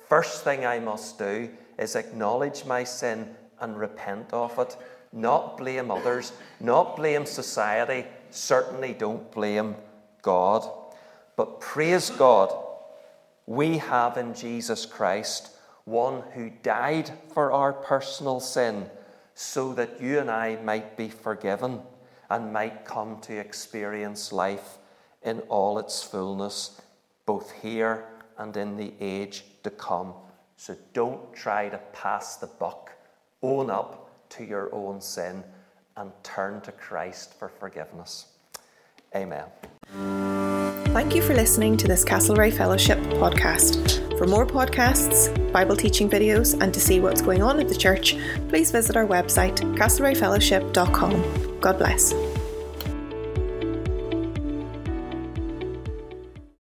First 0.09 0.43
thing 0.43 0.65
I 0.65 0.79
must 0.79 1.19
do 1.19 1.49
is 1.77 1.95
acknowledge 1.95 2.65
my 2.65 2.83
sin 2.83 3.35
and 3.59 3.79
repent 3.79 4.33
of 4.33 4.57
it, 4.59 4.75
not 5.11 5.57
blame 5.57 5.91
others, 5.91 6.33
not 6.59 6.95
blame 6.95 7.25
society, 7.25 8.05
certainly 8.31 8.93
don't 8.93 9.31
blame 9.31 9.75
God. 10.21 10.69
But 11.35 11.59
praise 11.59 12.09
God, 12.09 12.53
we 13.45 13.79
have 13.79 14.17
in 14.17 14.33
Jesus 14.33 14.85
Christ 14.85 15.49
one 15.85 16.23
who 16.33 16.49
died 16.49 17.11
for 17.33 17.51
our 17.51 17.73
personal 17.73 18.39
sin 18.39 18.89
so 19.35 19.73
that 19.73 20.01
you 20.01 20.19
and 20.19 20.29
I 20.29 20.57
might 20.57 20.95
be 20.95 21.09
forgiven 21.09 21.81
and 22.29 22.53
might 22.53 22.85
come 22.85 23.19
to 23.21 23.37
experience 23.37 24.31
life 24.31 24.77
in 25.23 25.39
all 25.41 25.79
its 25.79 26.03
fullness, 26.03 26.81
both 27.25 27.51
here 27.51 28.05
and 28.37 28.55
in 28.55 28.77
the 28.77 28.93
age 28.99 29.43
to 29.63 29.69
come. 29.69 30.13
So 30.57 30.75
don't 30.93 31.33
try 31.33 31.69
to 31.69 31.77
pass 31.93 32.37
the 32.37 32.47
buck. 32.47 32.91
Own 33.41 33.69
up 33.69 34.29
to 34.29 34.43
your 34.43 34.73
own 34.73 35.01
sin 35.01 35.43
and 35.97 36.11
turn 36.23 36.61
to 36.61 36.71
Christ 36.71 37.37
for 37.37 37.49
forgiveness. 37.49 38.27
Amen. 39.15 39.45
Thank 40.93 41.15
you 41.15 41.23
for 41.23 41.33
listening 41.33 41.75
to 41.77 41.87
this 41.87 42.05
Castlereagh 42.05 42.55
Fellowship 42.55 42.99
podcast. 42.99 44.15
For 44.15 44.27
more 44.27 44.45
podcasts, 44.45 45.51
Bible 45.51 45.75
teaching 45.75 46.07
videos, 46.07 46.55
and 46.61 46.71
to 46.71 46.79
see 46.79 46.99
what's 46.99 47.19
going 47.19 47.41
on 47.41 47.59
at 47.59 47.67
the 47.67 47.73
church, 47.73 48.15
please 48.47 48.69
visit 48.69 48.95
our 48.95 49.07
website, 49.07 49.57
castlereaghfellowship.com. 49.75 51.59
God 51.59 51.79
bless. 51.79 52.13